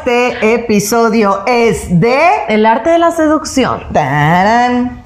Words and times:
Este 0.00 0.54
episodio 0.54 1.40
es 1.46 2.00
de 2.00 2.18
El 2.48 2.64
arte 2.64 2.88
de 2.88 2.98
la 2.98 3.10
seducción. 3.10 3.82
Tarán. 3.92 5.04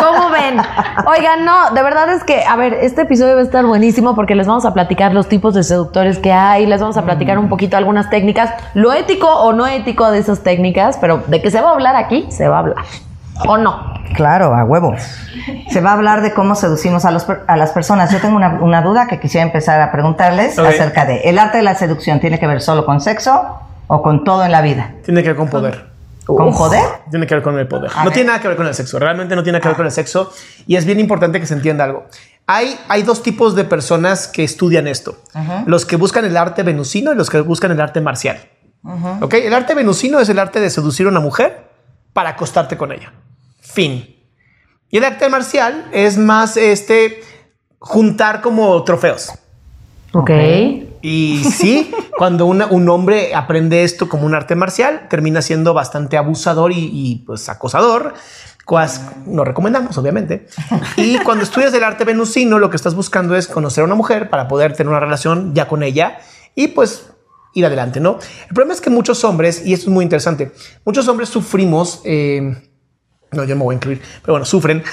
¿Cómo 0.00 0.28
ven? 0.28 0.60
Oigan, 1.06 1.46
no, 1.46 1.70
de 1.70 1.82
verdad 1.82 2.12
es 2.12 2.24
que, 2.24 2.44
a 2.44 2.56
ver, 2.56 2.74
este 2.74 3.02
episodio 3.02 3.36
va 3.36 3.40
a 3.40 3.44
estar 3.44 3.64
buenísimo 3.64 4.14
porque 4.14 4.34
les 4.34 4.46
vamos 4.46 4.66
a 4.66 4.74
platicar 4.74 5.14
los 5.14 5.30
tipos 5.30 5.54
de 5.54 5.62
seductores 5.62 6.18
que 6.18 6.30
hay, 6.30 6.66
les 6.66 6.78
vamos 6.78 6.98
a 6.98 7.04
platicar 7.06 7.38
un 7.38 7.48
poquito 7.48 7.78
algunas 7.78 8.10
técnicas, 8.10 8.50
lo 8.74 8.92
ético 8.92 9.28
o 9.28 9.54
no 9.54 9.66
ético 9.66 10.10
de 10.10 10.18
esas 10.18 10.42
técnicas, 10.42 10.98
pero 11.00 11.22
de 11.26 11.40
que 11.40 11.50
se 11.50 11.62
va 11.62 11.70
a 11.70 11.72
hablar 11.72 11.96
aquí, 11.96 12.26
se 12.28 12.46
va 12.48 12.56
a 12.56 12.60
hablar. 12.60 12.84
¿O 13.46 13.58
no? 13.58 13.94
Claro, 14.14 14.54
a 14.54 14.64
huevo. 14.64 14.94
Se 15.70 15.80
va 15.80 15.90
a 15.90 15.92
hablar 15.94 16.22
de 16.22 16.32
cómo 16.32 16.54
seducimos 16.54 17.04
a, 17.04 17.10
los 17.10 17.26
a 17.46 17.56
las 17.56 17.72
personas. 17.72 18.10
Yo 18.12 18.20
tengo 18.20 18.36
una, 18.36 18.60
una 18.60 18.82
duda 18.82 19.06
que 19.08 19.18
quisiera 19.18 19.44
empezar 19.44 19.80
a 19.80 19.90
preguntarles 19.90 20.58
acerca 20.58 21.04
de 21.04 21.22
¿el 21.22 21.38
arte 21.38 21.58
de 21.58 21.64
la 21.64 21.74
seducción 21.74 22.20
tiene 22.20 22.38
que 22.38 22.46
ver 22.46 22.60
solo 22.60 22.86
con 22.86 23.00
sexo 23.00 23.58
o 23.86 24.02
con 24.02 24.24
todo 24.24 24.44
en 24.44 24.52
la 24.52 24.62
vida? 24.62 24.94
Tiene 25.04 25.22
que 25.22 25.30
ver 25.30 25.36
con 25.36 25.48
poder. 25.48 25.94
¿Con 26.26 26.54
poder? 26.54 26.84
Tiene 27.10 27.26
que 27.26 27.34
ver 27.34 27.42
con 27.42 27.58
el 27.58 27.68
poder. 27.68 27.90
A 27.94 27.98
no 27.98 28.04
ver. 28.04 28.14
tiene 28.14 28.28
nada 28.28 28.40
que 28.40 28.48
ver 28.48 28.56
con 28.56 28.66
el 28.66 28.74
sexo. 28.74 28.98
Realmente 28.98 29.36
no 29.36 29.42
tiene 29.42 29.60
que 29.60 29.68
ver 29.68 29.76
con 29.76 29.86
el 29.86 29.92
sexo. 29.92 30.32
Y 30.66 30.76
es 30.76 30.86
bien 30.86 31.00
importante 31.00 31.38
que 31.38 31.46
se 31.46 31.54
entienda 31.54 31.84
algo. 31.84 32.06
Hay, 32.46 32.78
hay 32.88 33.02
dos 33.02 33.22
tipos 33.22 33.54
de 33.54 33.64
personas 33.64 34.28
que 34.28 34.44
estudian 34.44 34.86
esto. 34.86 35.16
Los 35.66 35.84
que 35.84 35.96
buscan 35.96 36.24
el 36.24 36.36
arte 36.36 36.62
venusino 36.62 37.12
y 37.12 37.14
los 37.16 37.28
que 37.30 37.40
buscan 37.40 37.72
el 37.72 37.80
arte 37.80 38.00
marcial. 38.00 38.38
¿Ok? 39.20 39.34
El 39.34 39.54
arte 39.54 39.74
venusino 39.74 40.18
es 40.20 40.28
el 40.28 40.38
arte 40.38 40.60
de 40.60 40.70
seducir 40.70 41.06
a 41.06 41.10
una 41.10 41.20
mujer 41.20 41.68
para 42.12 42.30
acostarte 42.30 42.76
con 42.76 42.92
ella. 42.92 43.12
Fin. 43.74 44.16
Y 44.88 44.98
el 44.98 45.04
arte 45.04 45.28
marcial 45.28 45.86
es 45.92 46.16
más 46.16 46.56
este 46.56 47.20
juntar 47.78 48.40
como 48.40 48.82
trofeos. 48.84 49.30
Ok. 50.12 50.30
Y 51.02 51.42
sí, 51.44 51.92
cuando 52.16 52.46
una- 52.46 52.66
un 52.66 52.88
hombre 52.88 53.34
aprende 53.34 53.82
esto 53.82 54.08
como 54.08 54.24
un 54.26 54.34
arte 54.34 54.54
marcial, 54.54 55.06
termina 55.10 55.42
siendo 55.42 55.74
bastante 55.74 56.16
abusador 56.16 56.72
y, 56.72 56.88
y, 56.92 57.16
pues 57.26 57.48
acosador. 57.48 58.14
Cuas 58.64 59.02
no 59.26 59.44
recomendamos, 59.44 59.98
obviamente. 59.98 60.46
Y 60.96 61.18
cuando 61.18 61.44
estudias 61.44 61.74
el 61.74 61.84
arte 61.84 62.04
venusino, 62.04 62.58
lo 62.58 62.70
que 62.70 62.76
estás 62.76 62.94
buscando 62.94 63.36
es 63.36 63.46
conocer 63.46 63.82
a 63.82 63.84
una 63.84 63.94
mujer 63.94 64.30
para 64.30 64.48
poder 64.48 64.74
tener 64.74 64.88
una 64.88 65.00
relación 65.00 65.54
ya 65.54 65.68
con 65.68 65.82
ella 65.82 66.18
y 66.54 66.68
pues 66.68 67.10
ir 67.52 67.66
adelante, 67.66 68.00
¿no? 68.00 68.18
El 68.48 68.54
problema 68.54 68.72
es 68.72 68.80
que 68.80 68.88
muchos 68.88 69.22
hombres, 69.24 69.66
y 69.66 69.74
esto 69.74 69.90
es 69.90 69.92
muy 69.92 70.02
interesante, 70.04 70.52
muchos 70.86 71.06
hombres 71.08 71.28
sufrimos. 71.28 72.00
eh, 72.04 72.56
no, 73.34 73.44
yo 73.44 73.56
me 73.56 73.62
voy 73.62 73.74
a 73.74 73.76
incluir, 73.76 74.00
pero 74.22 74.34
bueno, 74.34 74.44
sufren. 74.44 74.82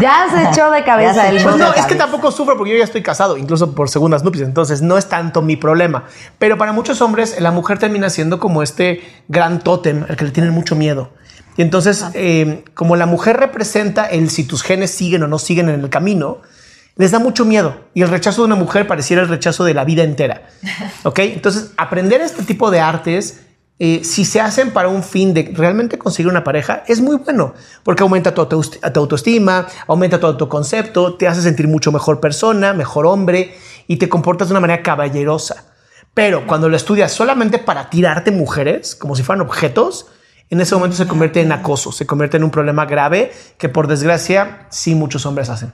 Ya 0.00 0.26
se 0.30 0.48
echó 0.48 0.70
de 0.70 0.84
cabeza 0.84 1.28
el 1.28 1.42
Pues 1.42 1.56
no, 1.56 1.72
es 1.72 1.86
que 1.86 1.94
tampoco 1.94 2.30
sufro 2.30 2.56
porque 2.56 2.72
yo 2.72 2.78
ya 2.78 2.84
estoy 2.84 3.02
casado, 3.02 3.36
incluso 3.36 3.74
por 3.74 3.88
segundas 3.88 4.22
nupcias, 4.22 4.48
entonces 4.48 4.82
no 4.82 4.96
es 4.96 5.08
tanto 5.08 5.42
mi 5.42 5.56
problema. 5.56 6.04
Pero 6.38 6.56
para 6.56 6.72
muchos 6.72 7.00
hombres, 7.02 7.40
la 7.40 7.50
mujer 7.50 7.78
termina 7.78 8.10
siendo 8.10 8.38
como 8.38 8.62
este 8.62 9.02
gran 9.28 9.60
tótem 9.60 10.04
al 10.08 10.16
que 10.16 10.24
le 10.24 10.30
tienen 10.30 10.52
mucho 10.52 10.76
miedo. 10.76 11.10
Y 11.56 11.62
entonces, 11.62 12.04
eh, 12.14 12.64
como 12.74 12.94
la 12.94 13.06
mujer 13.06 13.36
representa 13.36 14.06
el 14.06 14.30
si 14.30 14.44
tus 14.44 14.62
genes 14.62 14.92
siguen 14.92 15.24
o 15.24 15.26
no 15.26 15.40
siguen 15.40 15.68
en 15.68 15.80
el 15.80 15.90
camino, 15.90 16.38
les 16.94 17.10
da 17.10 17.18
mucho 17.18 17.44
miedo. 17.44 17.80
Y 17.94 18.02
el 18.02 18.08
rechazo 18.10 18.42
de 18.42 18.46
una 18.46 18.54
mujer 18.54 18.86
pareciera 18.86 19.22
el 19.22 19.28
rechazo 19.28 19.64
de 19.64 19.74
la 19.74 19.84
vida 19.84 20.04
entera. 20.04 20.48
¿Ok? 21.02 21.18
Entonces, 21.20 21.72
aprender 21.76 22.20
este 22.20 22.44
tipo 22.44 22.70
de 22.70 22.78
artes, 22.80 23.40
eh, 23.80 24.00
si 24.02 24.24
se 24.24 24.40
hacen 24.40 24.72
para 24.72 24.88
un 24.88 25.04
fin 25.04 25.32
de 25.32 25.52
realmente 25.54 25.98
conseguir 25.98 26.30
una 26.30 26.42
pareja, 26.42 26.82
es 26.88 27.00
muy 27.00 27.16
bueno, 27.16 27.54
porque 27.84 28.02
aumenta 28.02 28.34
tu, 28.34 28.44
tu 28.44 29.00
autoestima, 29.00 29.66
aumenta 29.86 30.18
tu 30.18 30.26
autoconcepto, 30.26 31.14
te 31.14 31.28
hace 31.28 31.42
sentir 31.42 31.68
mucho 31.68 31.92
mejor 31.92 32.18
persona, 32.18 32.72
mejor 32.72 33.06
hombre 33.06 33.54
y 33.86 33.96
te 33.96 34.08
comportas 34.08 34.48
de 34.48 34.54
una 34.54 34.60
manera 34.60 34.82
caballerosa. 34.82 35.64
Pero 36.12 36.44
cuando 36.46 36.68
lo 36.68 36.76
estudias 36.76 37.12
solamente 37.12 37.58
para 37.58 37.88
tirarte 37.88 38.32
mujeres, 38.32 38.96
como 38.96 39.14
si 39.14 39.22
fueran 39.22 39.46
objetos, 39.46 40.06
en 40.50 40.60
ese 40.60 40.74
momento 40.74 40.96
se 40.96 41.06
convierte 41.06 41.40
en 41.40 41.52
acoso, 41.52 41.92
se 41.92 42.04
convierte 42.04 42.36
en 42.38 42.42
un 42.42 42.50
problema 42.50 42.84
grave 42.84 43.30
que 43.58 43.68
por 43.68 43.86
desgracia 43.86 44.66
sí 44.70 44.96
muchos 44.96 45.24
hombres 45.26 45.50
hacen. 45.50 45.72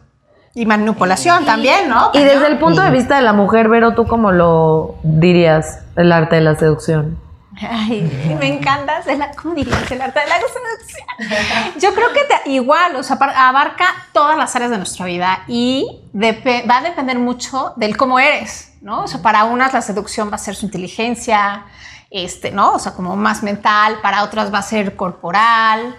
Y 0.54 0.66
manipulación 0.66 1.46
también, 1.46 1.88
¿no? 1.88 2.10
Y 2.12 2.18
desde 2.18 2.46
el 2.48 2.58
punto 2.58 2.82
de 2.82 2.90
vista 2.90 3.16
de 3.16 3.22
la 3.22 3.32
mujer, 3.32 3.68
Vero, 3.68 3.94
¿tú 3.94 4.06
cómo 4.06 4.30
lo 4.30 4.96
dirías 5.02 5.80
el 5.96 6.12
arte 6.12 6.36
de 6.36 6.42
la 6.42 6.54
seducción? 6.54 7.23
Ay, 7.60 8.36
me 8.40 8.46
encanta, 8.48 9.00
de 9.02 9.16
la, 9.16 9.30
¿cómo 9.32 9.54
dirías? 9.54 9.90
El 9.90 10.02
arte 10.02 10.20
de 10.20 10.26
la 10.26 10.36
seducción. 10.36 11.80
Yo 11.80 11.94
creo 11.94 12.12
que 12.12 12.20
te- 12.24 12.50
igual, 12.50 12.96
o 12.96 13.02
sea, 13.02 13.16
abarca 13.16 13.86
todas 14.12 14.36
las 14.36 14.54
áreas 14.56 14.70
de 14.70 14.76
nuestra 14.78 15.06
vida 15.06 15.44
y 15.46 15.86
va 16.14 16.78
a 16.78 16.82
depender 16.82 17.18
mucho 17.18 17.72
del 17.76 17.96
cómo 17.96 18.18
eres, 18.18 18.72
¿no? 18.80 19.04
O 19.04 19.06
sea, 19.08 19.22
para 19.22 19.44
unas 19.44 19.72
la 19.72 19.82
seducción 19.82 20.30
va 20.30 20.34
a 20.36 20.38
ser 20.38 20.56
su 20.56 20.66
inteligencia, 20.66 21.64
este, 22.10 22.50
¿no? 22.50 22.72
O 22.72 22.78
sea, 22.78 22.92
como 22.92 23.14
más 23.16 23.42
mental, 23.42 23.98
para 24.02 24.22
otras 24.24 24.52
va 24.52 24.58
a 24.58 24.62
ser 24.62 24.96
corporal. 24.96 25.96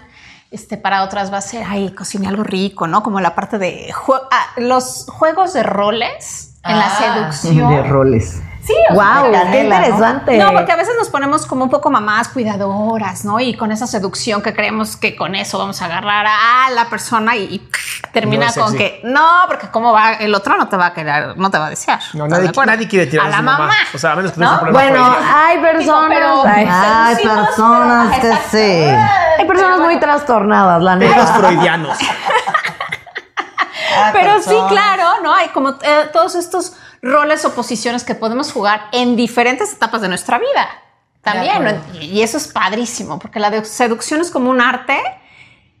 Este, 0.50 0.76
para 0.76 1.02
otras 1.02 1.32
va 1.32 1.38
a 1.38 1.42
ser, 1.42 1.64
ay, 1.68 1.92
cocine 1.92 2.28
algo 2.28 2.44
rico, 2.44 2.86
¿no? 2.86 3.02
Como 3.02 3.20
la 3.20 3.34
parte 3.34 3.58
de 3.58 3.92
jue- 3.92 4.22
ah, 4.30 4.46
los 4.58 5.06
juegos 5.10 5.52
de 5.52 5.62
roles 5.64 6.54
en 6.64 6.78
la 6.78 6.88
seducción. 7.32 7.68
De 7.70 7.82
roles. 7.82 8.40
Sí, 8.66 8.74
o 8.90 8.94
sea, 8.96 9.22
¡Wow! 9.22 9.30
de 9.32 9.50
¡Qué 9.52 9.62
interesante! 9.64 10.38
no, 10.38 10.52
porque 10.52 10.72
a 10.72 10.76
veces 10.76 10.94
nos 10.98 11.08
ponemos 11.08 11.46
como 11.46 11.64
un 11.64 11.70
poco 11.70 11.88
mamás 11.90 12.28
cuidadoras, 12.28 13.24
¿no? 13.24 13.38
Y 13.38 13.54
con 13.56 13.70
esa 13.70 13.86
seducción 13.86 14.42
que 14.42 14.52
creemos 14.54 14.96
que 14.96 15.14
con 15.14 15.34
eso 15.36 15.58
vamos 15.58 15.80
a 15.82 15.84
agarrar 15.84 16.26
a 16.26 16.70
la 16.70 16.88
persona 16.90 17.36
y, 17.36 17.42
y 17.44 17.58
termina 18.12 18.46
No 18.48 18.54
con 18.54 18.72
sexy. 18.72 18.78
que 18.78 19.00
no, 19.04 19.42
porque 19.46 19.68
cómo 19.70 19.92
va 19.92 20.14
el 20.14 20.34
otro 20.34 20.56
no 20.56 20.68
te 20.68 20.76
va 20.76 20.86
a 20.86 20.94
querer, 20.94 21.36
no 21.36 21.50
te 21.50 21.58
va 21.58 21.66
a 21.66 21.70
desear. 21.70 22.00
No, 22.14 22.26
¿Estás 22.26 22.66
nadie, 22.66 22.88
quiere 22.88 23.06
tirar 23.06 23.26
a 23.26 23.30
la 23.30 23.42
mamá. 23.42 23.70
O 23.94 23.98
sea, 23.98 24.12
a 24.12 24.16
menos 24.16 24.32
que 24.32 24.40
tengas 24.40 24.62
¿No? 24.62 24.68
un 24.68 24.74
problema 24.74 24.90
Bueno, 24.90 25.16
hay 25.34 25.58
personas, 25.58 26.08
pero- 26.08 26.42
hay, 26.44 26.66
Hay 26.68 27.16
personas 27.24 28.18
que 28.20 28.32
sí. 28.50 28.94
hay 29.38 29.46
personas 29.46 29.78
muy 29.80 30.00
trastornadas, 30.00 30.82
la 30.82 30.96
neta. 30.96 31.26
freudianos. 31.26 31.98
Hay 32.00 32.06
Pero 34.12 34.38
sí, 34.40 34.48
personas. 34.48 34.72
claro, 34.72 35.04
¿no? 35.22 35.32
Hay 35.34 35.48
como 35.50 35.70
eh, 35.82 36.10
todos 36.12 36.34
estos 36.34 36.72
roles 37.02 37.44
o 37.44 37.54
posiciones 37.54 38.04
que 38.04 38.14
podemos 38.14 38.52
jugar 38.52 38.88
en 38.92 39.16
diferentes 39.16 39.72
etapas 39.72 40.00
de 40.02 40.08
nuestra 40.08 40.38
vida. 40.38 40.68
También. 41.22 41.82
Y 42.00 42.22
eso 42.22 42.36
es 42.36 42.46
padrísimo, 42.46 43.18
porque 43.18 43.40
la 43.40 43.64
seducción 43.64 44.20
es 44.20 44.30
como 44.30 44.48
un 44.48 44.60
arte, 44.60 45.02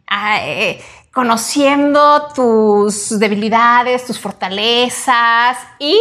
ah, 0.08 0.38
eh, 0.42 0.84
conociendo 1.12 2.28
tus 2.34 3.18
debilidades, 3.18 4.04
tus 4.04 4.18
fortalezas 4.18 5.56
y 5.78 6.00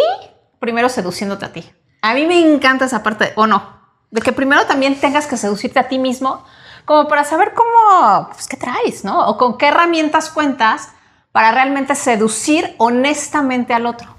primero 0.59 0.89
seduciéndote 0.89 1.45
a 1.45 1.53
ti. 1.53 1.63
A 2.01 2.15
mí 2.15 2.25
me 2.25 2.39
encanta 2.39 2.85
esa 2.85 3.03
parte, 3.03 3.33
o 3.35 3.45
no, 3.45 3.79
de 4.09 4.21
que 4.21 4.31
primero 4.31 4.65
también 4.65 4.99
tengas 4.99 5.27
que 5.27 5.37
seducirte 5.37 5.79
a 5.79 5.87
ti 5.87 5.99
mismo, 5.99 6.43
como 6.85 7.07
para 7.07 7.23
saber 7.23 7.53
cómo, 7.53 8.29
pues, 8.33 8.47
qué 8.47 8.57
traes, 8.57 9.03
¿no? 9.03 9.27
O 9.27 9.37
con 9.37 9.57
qué 9.57 9.67
herramientas 9.67 10.29
cuentas 10.29 10.89
para 11.31 11.51
realmente 11.51 11.95
seducir 11.95 12.75
honestamente 12.77 13.73
al 13.73 13.85
otro. 13.85 14.14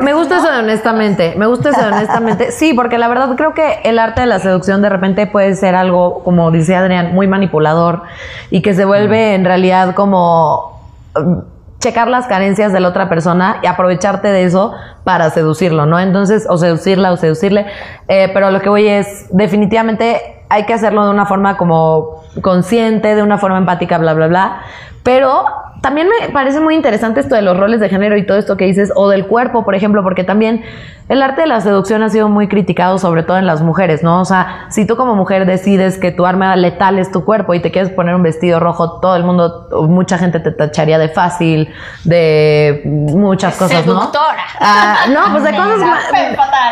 Me 0.00 0.14
gusta 0.14 0.38
eso 0.38 0.50
de 0.50 0.58
honestamente, 0.58 1.34
me 1.36 1.46
gusta 1.46 1.70
eso 1.70 1.80
de 1.80 1.88
honestamente. 1.88 2.50
Sí, 2.52 2.74
porque 2.74 2.98
la 2.98 3.08
verdad 3.08 3.34
creo 3.36 3.54
que 3.54 3.80
el 3.84 3.98
arte 3.98 4.22
de 4.22 4.26
la 4.26 4.38
seducción 4.38 4.82
de 4.82 4.88
repente 4.88 5.26
puede 5.26 5.54
ser 5.54 5.74
algo, 5.74 6.22
como 6.24 6.50
dice 6.50 6.74
Adrián, 6.76 7.14
muy 7.14 7.26
manipulador 7.26 8.02
y 8.50 8.62
que 8.62 8.74
se 8.74 8.84
vuelve 8.84 9.34
en 9.34 9.44
realidad 9.44 9.94
como 9.94 10.80
um, 11.16 11.42
checar 11.80 12.08
las 12.08 12.26
carencias 12.26 12.72
de 12.72 12.80
la 12.80 12.88
otra 12.88 13.10
persona 13.10 13.58
y 13.62 13.66
aprovecharte 13.66 14.28
de 14.28 14.44
eso 14.44 14.72
para 15.04 15.28
seducirlo, 15.28 15.84
¿no? 15.84 16.00
Entonces, 16.00 16.46
o 16.48 16.56
seducirla 16.56 17.12
o 17.12 17.16
seducirle. 17.18 17.66
Eh, 18.08 18.30
pero 18.32 18.50
lo 18.50 18.60
que 18.62 18.70
voy 18.70 18.88
es, 18.88 19.26
definitivamente 19.30 20.44
hay 20.48 20.64
que 20.64 20.72
hacerlo 20.72 21.04
de 21.04 21.10
una 21.10 21.26
forma 21.26 21.58
como 21.58 22.22
consciente, 22.40 23.14
de 23.14 23.22
una 23.22 23.36
forma 23.36 23.58
empática, 23.58 23.98
bla, 23.98 24.14
bla, 24.14 24.28
bla. 24.28 24.60
Pero 25.02 25.44
también 25.84 26.08
me 26.08 26.30
parece 26.30 26.60
muy 26.60 26.74
interesante 26.74 27.20
esto 27.20 27.34
de 27.34 27.42
los 27.42 27.58
roles 27.58 27.78
de 27.78 27.90
género 27.90 28.16
y 28.16 28.24
todo 28.24 28.38
esto 28.38 28.56
que 28.56 28.64
dices, 28.64 28.90
o 28.96 29.10
del 29.10 29.26
cuerpo, 29.26 29.66
por 29.66 29.74
ejemplo, 29.74 30.02
porque 30.02 30.24
también 30.24 30.64
el 31.10 31.22
arte 31.22 31.42
de 31.42 31.46
la 31.46 31.60
seducción 31.60 32.02
ha 32.02 32.08
sido 32.08 32.30
muy 32.30 32.48
criticado, 32.48 32.96
sobre 32.96 33.22
todo 33.22 33.36
en 33.36 33.46
las 33.46 33.60
mujeres, 33.60 34.02
¿no? 34.02 34.22
O 34.22 34.24
sea, 34.24 34.64
si 34.70 34.86
tú 34.86 34.96
como 34.96 35.14
mujer 35.14 35.44
decides 35.44 35.98
que 35.98 36.10
tu 36.10 36.24
arma 36.24 36.56
letal 36.56 36.98
es 36.98 37.12
tu 37.12 37.26
cuerpo 37.26 37.52
y 37.52 37.60
te 37.60 37.70
quieres 37.70 37.92
poner 37.92 38.14
un 38.14 38.22
vestido 38.22 38.60
rojo, 38.60 38.98
todo 39.00 39.14
el 39.14 39.24
mundo, 39.24 39.68
mucha 39.86 40.16
gente 40.16 40.40
te 40.40 40.52
tacharía 40.52 40.98
de 40.98 41.10
fácil, 41.10 41.68
de 42.04 42.80
muchas 42.86 43.54
cosas, 43.56 43.84
¿no? 43.84 43.98
Seductora. 43.98 44.42
Ah, 44.60 45.00
no, 45.12 45.32
pues 45.32 45.44
de 45.44 45.50
cosas 45.54 45.80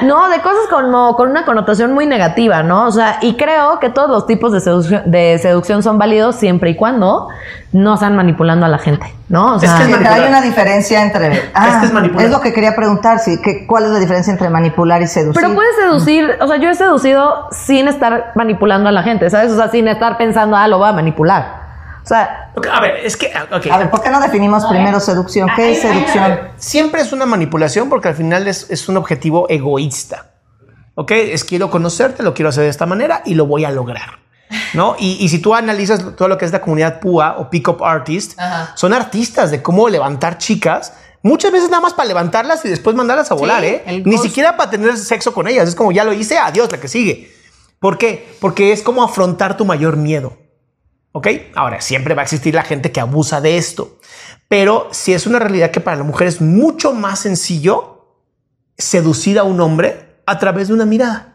no, 0.05 0.31
de 0.31 0.41
cosas 0.41 0.69
como 0.71 1.15
con 1.17 1.29
una 1.29 1.45
connotación 1.45 1.93
muy 1.93 2.07
negativa, 2.07 2.63
¿no? 2.63 2.87
O 2.87 2.91
sea, 2.93 3.19
y 3.21 3.35
creo 3.35 3.79
que 3.79 3.91
todos 3.91 4.09
los 4.09 4.27
tipos 4.27 4.53
de 4.53 4.61
seducción, 4.61 5.11
de 5.11 5.39
seducción 5.39 5.83
son 5.83 5.99
válidos 5.99 6.37
siempre 6.37 6.71
y 6.71 6.77
cuando 6.77 7.29
no 7.73 7.95
están 7.95 8.17
manipulando 8.17 8.67
a 8.67 8.69
la 8.69 8.79
gente, 8.79 9.02
¿no? 9.29 9.55
O 9.55 9.57
Es 9.57 9.63
sea, 9.63 9.79
que 9.87 9.93
es 9.93 10.07
Hay 10.07 10.29
una 10.29 10.41
diferencia 10.41 11.03
entre. 11.03 11.51
Ah, 11.55 11.79
que 11.81 11.87
es 11.87 11.93
manipular. 11.93 12.29
lo 12.31 12.41
que 12.41 12.53
quería 12.53 12.75
preguntar, 12.77 13.19
sí. 13.19 13.41
que- 13.43 13.67
¿Cuál 13.67 13.85
es 13.85 13.91
la 13.91 13.99
diferencia 13.99 14.31
entre 14.33 14.49
manipular 14.51 15.01
y 15.03 15.07
seducir? 15.07 15.41
pero 15.41 15.55
puedes 15.55 15.75
seducir, 15.77 16.37
o 16.41 16.47
sea, 16.47 16.57
yo 16.57 16.71
he 16.71 16.75
seducido 16.75 17.49
sin 17.53 17.89
estar 17.89 18.33
manipulando 18.35 18.89
a 18.89 18.93
la 18.93 19.03
gente, 19.03 19.29
¿sabes? 19.31 19.53
O 19.53 19.57
sea, 19.57 19.71
sin 19.71 19.89
estar 19.89 20.17
pensando, 20.19 20.57
ah, 20.57 20.67
lo 20.69 20.79
voy 20.79 20.89
a 20.89 20.93
manipular. 20.93 21.63
O 22.03 22.07
sea, 22.07 22.51
A 22.73 22.81
ver, 22.81 22.97
es 23.05 23.17
que, 23.17 23.29
ok. 23.53 23.67
A 23.71 23.79
ver, 23.79 23.91
¿por 23.91 24.03
qué 24.03 24.11
no 24.11 24.21
definimos 24.21 24.65
primero 24.67 24.99
seducción? 24.99 25.49
¿Qué 25.55 25.73
es 25.73 25.83
seducción? 25.83 26.39
Siempre 26.57 27.01
es 27.01 27.13
una 27.13 27.27
manipulación 27.27 27.89
porque 27.89 28.09
al 28.09 28.15
final 28.17 28.49
es, 28.49 28.69
es 28.71 28.89
un 28.89 28.97
objetivo 28.97 29.47
egoísta. 29.49 30.27
¿ok? 30.95 31.11
Es 31.13 31.45
quiero 31.45 31.71
conocerte, 31.71 32.23
lo 32.23 32.35
quiero 32.35 32.49
hacer 32.51 32.65
de 32.65 32.71
esta 32.71 32.87
manera 32.87 33.23
y 33.25 33.35
lo 33.35 33.47
voy 33.47 33.65
a 33.65 33.71
lograr. 33.71 34.19
¿No? 34.75 34.97
Y, 34.99 35.17
y 35.21 35.29
si 35.29 35.39
tú 35.39 35.55
analizas 35.55 36.17
todo 36.17 36.29
lo 36.29 36.39
que 36.39 36.45
es 36.45 36.53
la 36.53 36.61
comunidad 36.61 37.01
PUA 37.01 37.39
o 37.39 37.51
Pick-up 37.51 37.83
Artist, 37.83 38.39
son 38.75 38.93
artistas 38.93 39.51
de 39.51 39.63
cómo 39.63 39.89
levantar 39.89 40.39
chicas, 40.39 40.93
muchas 41.23 41.53
veces 41.53 41.71
nada 41.71 41.81
más 41.81 41.95
para 41.95 42.09
levantarlas 42.09 42.65
y 42.65 42.69
después 42.69 42.97
mandarlas 42.97 43.31
a 43.31 43.35
volar, 43.35 43.65
¿eh? 43.65 44.03
Ni 44.05 44.19
siquiera 44.19 44.57
para 44.57 44.71
tener 44.71 44.97
sexo 44.97 45.33
con 45.33 45.49
ellas. 45.49 45.69
Es 45.69 45.75
como 45.75 45.93
ya 45.93 46.05
lo 46.05 46.13
hice, 46.13 46.39
adiós, 46.39 46.71
la 46.71 46.81
que 46.81 46.89
sigue. 46.89 47.33
¿Por 47.79 47.99
qué? 47.99 48.37
Porque 48.41 48.73
es 48.73 48.83
como 48.83 49.03
afrontar 49.03 49.57
tu 49.57 49.65
mayor 49.65 49.97
miedo. 49.97 50.39
¿Ok? 51.13 51.29
Ahora, 51.55 51.81
siempre 51.81 52.15
va 52.15 52.23
a 52.23 52.25
existir 52.25 52.55
la 52.55 52.63
gente 52.63 52.91
que 52.91 53.01
abusa 53.01 53.41
de 53.41 53.59
esto. 53.59 53.99
Pero 54.49 54.89
si 54.93 55.13
es 55.13 55.27
una 55.27 55.39
realidad 55.39 55.71
que 55.71 55.81
para 55.81 55.97
la 55.97 56.05
mujer 56.05 56.29
es 56.29 56.41
mucho 56.41 56.93
más 56.93 57.21
sencillo 57.21 58.21
seducir 58.79 59.39
a 59.39 59.45
un 59.45 59.61
hombre 59.61 60.21
a 60.27 60.39
través 60.39 60.69
de 60.69 60.75
una 60.75 60.87
mirada. 60.87 61.32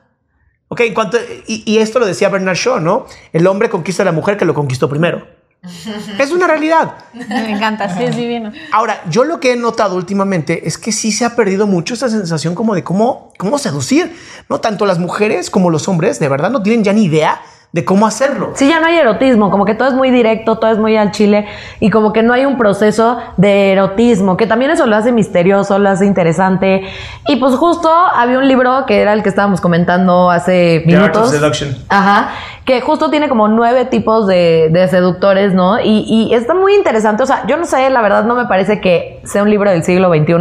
Ok, 0.69 0.81
en 0.81 0.93
cuanto, 0.93 1.17
y, 1.47 1.63
y 1.65 1.77
esto 1.77 1.99
lo 1.99 2.05
decía 2.05 2.29
Bernard 2.29 2.57
Shaw, 2.57 2.79
¿no? 2.79 3.05
El 3.31 3.47
hombre 3.47 3.69
conquista 3.69 4.03
a 4.03 4.05
la 4.05 4.11
mujer 4.11 4.37
que 4.37 4.45
lo 4.45 4.53
conquistó 4.53 4.89
primero. 4.89 5.25
es 6.19 6.31
una 6.31 6.47
realidad. 6.47 6.95
Me 7.13 7.51
encanta, 7.51 7.95
sí, 7.95 8.03
es 8.03 8.15
divino. 8.15 8.51
Ahora, 8.71 9.01
yo 9.09 9.23
lo 9.23 9.39
que 9.39 9.53
he 9.53 9.55
notado 9.55 9.95
últimamente 9.95 10.67
es 10.67 10.77
que 10.77 10.91
sí 10.91 11.11
se 11.11 11.25
ha 11.25 11.35
perdido 11.35 11.67
mucho 11.67 11.93
esa 11.93 12.09
sensación 12.09 12.55
como 12.55 12.75
de 12.75 12.83
cómo, 12.83 13.33
cómo 13.37 13.57
seducir, 13.57 14.15
¿no? 14.49 14.59
Tanto 14.59 14.85
las 14.85 14.99
mujeres 14.99 15.49
como 15.49 15.69
los 15.69 15.87
hombres, 15.87 16.19
de 16.19 16.29
verdad, 16.29 16.51
no 16.51 16.61
tienen 16.63 16.83
ya 16.83 16.93
ni 16.93 17.05
idea 17.05 17.41
de 17.73 17.83
cómo 17.85 18.07
hacerlo. 18.07 18.51
Sí, 18.55 18.67
ya 18.67 18.79
no 18.79 18.87
hay 18.87 18.95
erotismo, 18.95 19.51
como 19.51 19.65
que 19.65 19.75
todo 19.75 19.89
es 19.89 19.93
muy 19.93 20.09
directo, 20.09 20.57
todo 20.57 20.71
es 20.71 20.77
muy 20.77 20.95
al 20.95 21.11
chile 21.11 21.47
y 21.79 21.89
como 21.89 22.13
que 22.13 22.23
no 22.23 22.33
hay 22.33 22.45
un 22.45 22.57
proceso 22.57 23.17
de 23.35 23.73
erotismo, 23.73 24.37
que 24.37 24.47
también 24.47 24.71
eso 24.71 24.85
lo 24.85 24.95
hace 24.95 25.11
misterioso, 25.11 25.77
lo 25.77 25.89
hace 25.89 26.05
interesante. 26.05 26.83
Y 27.27 27.35
pues 27.35 27.55
justo 27.55 27.89
había 27.89 28.39
un 28.39 28.47
libro 28.47 28.85
que 28.87 29.01
era 29.01 29.13
el 29.13 29.21
que 29.21 29.29
estábamos 29.29 29.61
comentando 29.61 30.31
hace 30.31 30.83
The 30.87 30.95
Art 30.95 31.15
of 31.15 31.23
minutos. 31.23 31.31
Seduction. 31.31 31.75
Ajá, 31.89 32.29
que 32.63 32.81
justo 32.81 33.09
tiene 33.09 33.29
como 33.29 33.47
nueve 33.47 33.85
tipos 33.85 34.27
de, 34.27 34.69
de 34.71 34.87
seductores, 34.87 35.53
¿no? 35.53 35.79
Y, 35.79 36.05
y 36.07 36.33
está 36.33 36.53
muy 36.53 36.73
interesante, 36.73 37.23
o 37.23 37.25
sea, 37.25 37.45
yo 37.47 37.57
no 37.57 37.65
sé, 37.65 37.89
la 37.89 38.01
verdad 38.01 38.23
no 38.23 38.35
me 38.35 38.45
parece 38.45 38.81
que 38.81 39.16
sea 39.27 39.43
un 39.43 39.49
libro 39.49 39.69
del 39.69 39.83
siglo 39.83 40.09
XXI, 40.09 40.33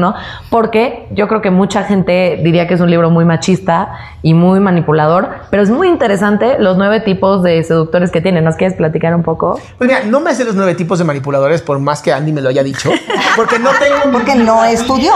porque 0.51 1.07
yo 1.11 1.29
creo 1.29 1.43
que 1.43 1.51
mucha 1.51 1.83
gente 1.85 2.41
diría 2.43 2.67
que 2.67 2.75
es 2.75 2.81
un 2.81 2.91
libro 2.91 3.11
muy 3.11 3.25
machista 3.25 3.91
y 4.23 4.35
muy 4.35 4.61
manipulador, 4.61 5.29
pero 5.51 5.63
es 5.63 5.71
muy 5.71 5.89
interesante 5.89 6.57
los 6.59 6.77
nueve 6.77 7.01
tipos 7.01 7.43
de 7.43 7.63
seductores 7.63 8.11
que 8.11 8.21
tiene. 8.21 8.41
¿Nos 8.43 8.57
quieres 8.57 8.77
platicar 8.77 9.15
un 9.15 9.23
poco? 9.23 9.61
Pues 9.79 9.89
mira, 9.89 10.01
no 10.05 10.21
me 10.21 10.35
sé 10.35 10.45
los 10.45 10.55
nueve 10.55 10.75
tipos 10.75 10.99
de 10.99 11.05
manipuladores, 11.05 11.63
por 11.63 11.79
más 11.79 12.03
que 12.03 12.13
Andy 12.13 12.33
me 12.33 12.41
lo 12.41 12.49
haya 12.49 12.63
dicho, 12.63 12.91
porque 13.37 13.59
no 13.59 13.71
tengo... 13.71 14.13
Porque 14.13 14.35
no 14.35 14.65
estudió, 14.65 15.13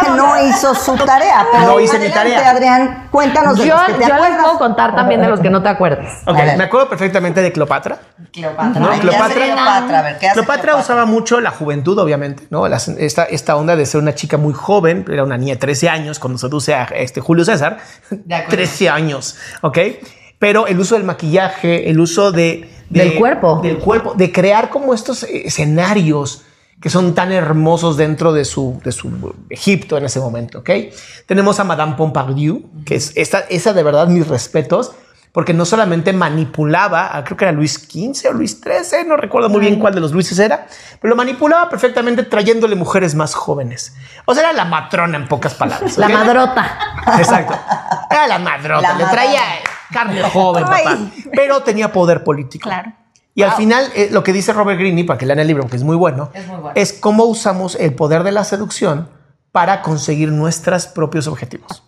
que 0.00 0.10
no 0.10 0.42
hizo 0.48 0.74
su 0.74 0.94
tarea. 0.96 1.46
Pero 1.52 1.64
No 1.66 1.80
hice 1.80 1.98
mi 1.98 2.08
tarea. 2.10 2.50
Adrián, 2.50 3.08
cuéntanos 3.10 3.58
de 3.58 3.66
Yo, 3.66 3.74
los 3.76 3.84
que 3.86 3.92
te 3.94 4.00
yo 4.00 4.06
les 4.06 4.12
acuerdas. 4.14 4.40
puedo 4.44 4.58
contar 4.58 4.94
también 4.94 5.20
de 5.20 5.28
los 5.28 5.40
que 5.40 5.50
no 5.50 5.62
te 5.62 5.68
acuerdas. 5.68 6.22
Ok, 6.26 6.36
me 6.56 6.64
acuerdo 6.64 6.88
perfectamente 6.88 7.40
de 7.40 7.52
Cleopatra. 7.52 7.98
Cleopatra. 8.32 8.80
¿no? 8.80 8.88
Ay, 8.90 9.00
¿qué 9.00 9.08
Cleopatra, 9.08 9.34
Cleopatra? 9.34 9.98
A 9.98 10.02
ver, 10.02 10.18
¿qué 10.18 10.26
hace 10.26 10.34
Cleopatra 10.34 10.62
Cleopatra? 10.62 10.76
usaba 10.76 11.06
mucho 11.06 11.40
la 11.40 11.50
juventud, 11.50 11.98
obviamente, 11.98 12.44
¿no? 12.50 12.60
Las- 12.72 12.88
esta, 12.88 13.24
esta 13.24 13.56
onda 13.56 13.76
de 13.76 13.84
ser 13.84 14.00
una 14.00 14.14
chica 14.14 14.38
muy 14.38 14.54
joven, 14.54 15.04
era 15.12 15.22
una 15.24 15.36
niña 15.36 15.54
de 15.54 15.60
13 15.60 15.88
años 15.90 16.18
cuando 16.18 16.38
seduce 16.38 16.72
a 16.74 16.84
este 16.84 17.20
Julio 17.20 17.44
César. 17.44 17.78
acuerdo. 18.10 18.44
13 18.48 18.88
años, 18.88 19.36
¿ok? 19.60 19.78
Pero 20.38 20.66
el 20.66 20.80
uso 20.80 20.94
del 20.94 21.04
maquillaje, 21.04 21.90
el 21.90 22.00
uso 22.00 22.32
de, 22.32 22.68
de- 22.88 23.00
Del 23.04 23.14
cuerpo. 23.18 23.60
Del 23.62 23.76
cuerpo, 23.78 24.14
de 24.14 24.32
crear 24.32 24.70
como 24.70 24.94
estos 24.94 25.22
escenarios 25.24 26.42
que 26.80 26.90
son 26.90 27.14
tan 27.14 27.30
hermosos 27.30 27.96
dentro 27.96 28.32
de 28.32 28.44
su, 28.44 28.80
de 28.84 28.90
su 28.90 29.34
Egipto 29.50 29.98
en 29.98 30.04
ese 30.06 30.18
momento, 30.18 30.60
¿ok? 30.60 30.70
Tenemos 31.26 31.60
a 31.60 31.64
Madame 31.64 31.94
Pompadour, 31.94 32.62
que 32.84 32.96
es 32.96 33.12
esta, 33.16 33.40
esa 33.50 33.72
de 33.72 33.82
verdad 33.84 34.08
mis 34.08 34.26
respetos, 34.26 34.90
porque 35.32 35.54
no 35.54 35.64
solamente 35.64 36.12
manipulaba, 36.12 37.16
a- 37.16 37.24
creo 37.24 37.36
que 37.36 37.44
era 37.46 37.52
Luis 37.52 37.72
XV 37.74 38.28
o 38.28 38.32
Luis 38.32 38.60
XIII, 38.62 39.04
no 39.06 39.16
recuerdo 39.16 39.48
muy 39.48 39.60
bien 39.60 39.78
cuál 39.80 39.94
de 39.94 40.00
los 40.00 40.12
Luises 40.12 40.38
era, 40.38 40.66
pero 41.00 41.10
lo 41.10 41.16
manipulaba 41.16 41.68
perfectamente 41.70 42.22
trayéndole 42.24 42.76
mujeres 42.76 43.14
más 43.14 43.34
jóvenes. 43.34 43.94
O 44.26 44.34
sea, 44.34 44.42
era 44.44 44.52
la 44.52 44.64
matrona 44.66 45.16
en 45.16 45.26
pocas 45.28 45.54
palabras. 45.54 45.96
La 45.98 46.08
madrota. 46.08 46.78
Exacto. 47.18 47.58
Era 48.10 48.26
la 48.28 48.38
madrota, 48.38 48.92
La 48.92 48.98
le 48.98 49.04
traía 49.06 49.40
carne 49.92 50.22
joven, 50.22 50.64
papá. 50.64 50.98
Pero 51.34 51.62
tenía 51.62 51.90
poder 51.92 52.22
político. 52.22 52.68
Claro. 52.68 52.92
Y 53.34 53.42
al 53.42 53.52
final, 53.52 53.90
eh, 53.94 54.08
lo 54.12 54.22
que 54.22 54.32
dice 54.34 54.52
Robert 54.52 54.78
Greene, 54.78 55.04
para 55.04 55.16
que 55.18 55.24
lean 55.24 55.38
el 55.38 55.46
libro, 55.46 55.66
que 55.66 55.76
es 55.76 55.82
muy 55.82 55.96
bueno, 55.96 56.30
es, 56.74 56.92
cómo 56.92 57.24
usamos 57.24 57.76
el 57.76 57.94
poder 57.94 58.24
de 58.24 58.32
la 58.32 58.44
seducción 58.44 59.08
para 59.52 59.80
conseguir 59.80 60.30
nuestros 60.30 60.86
propios 60.86 61.26
objetivos. 61.26 61.82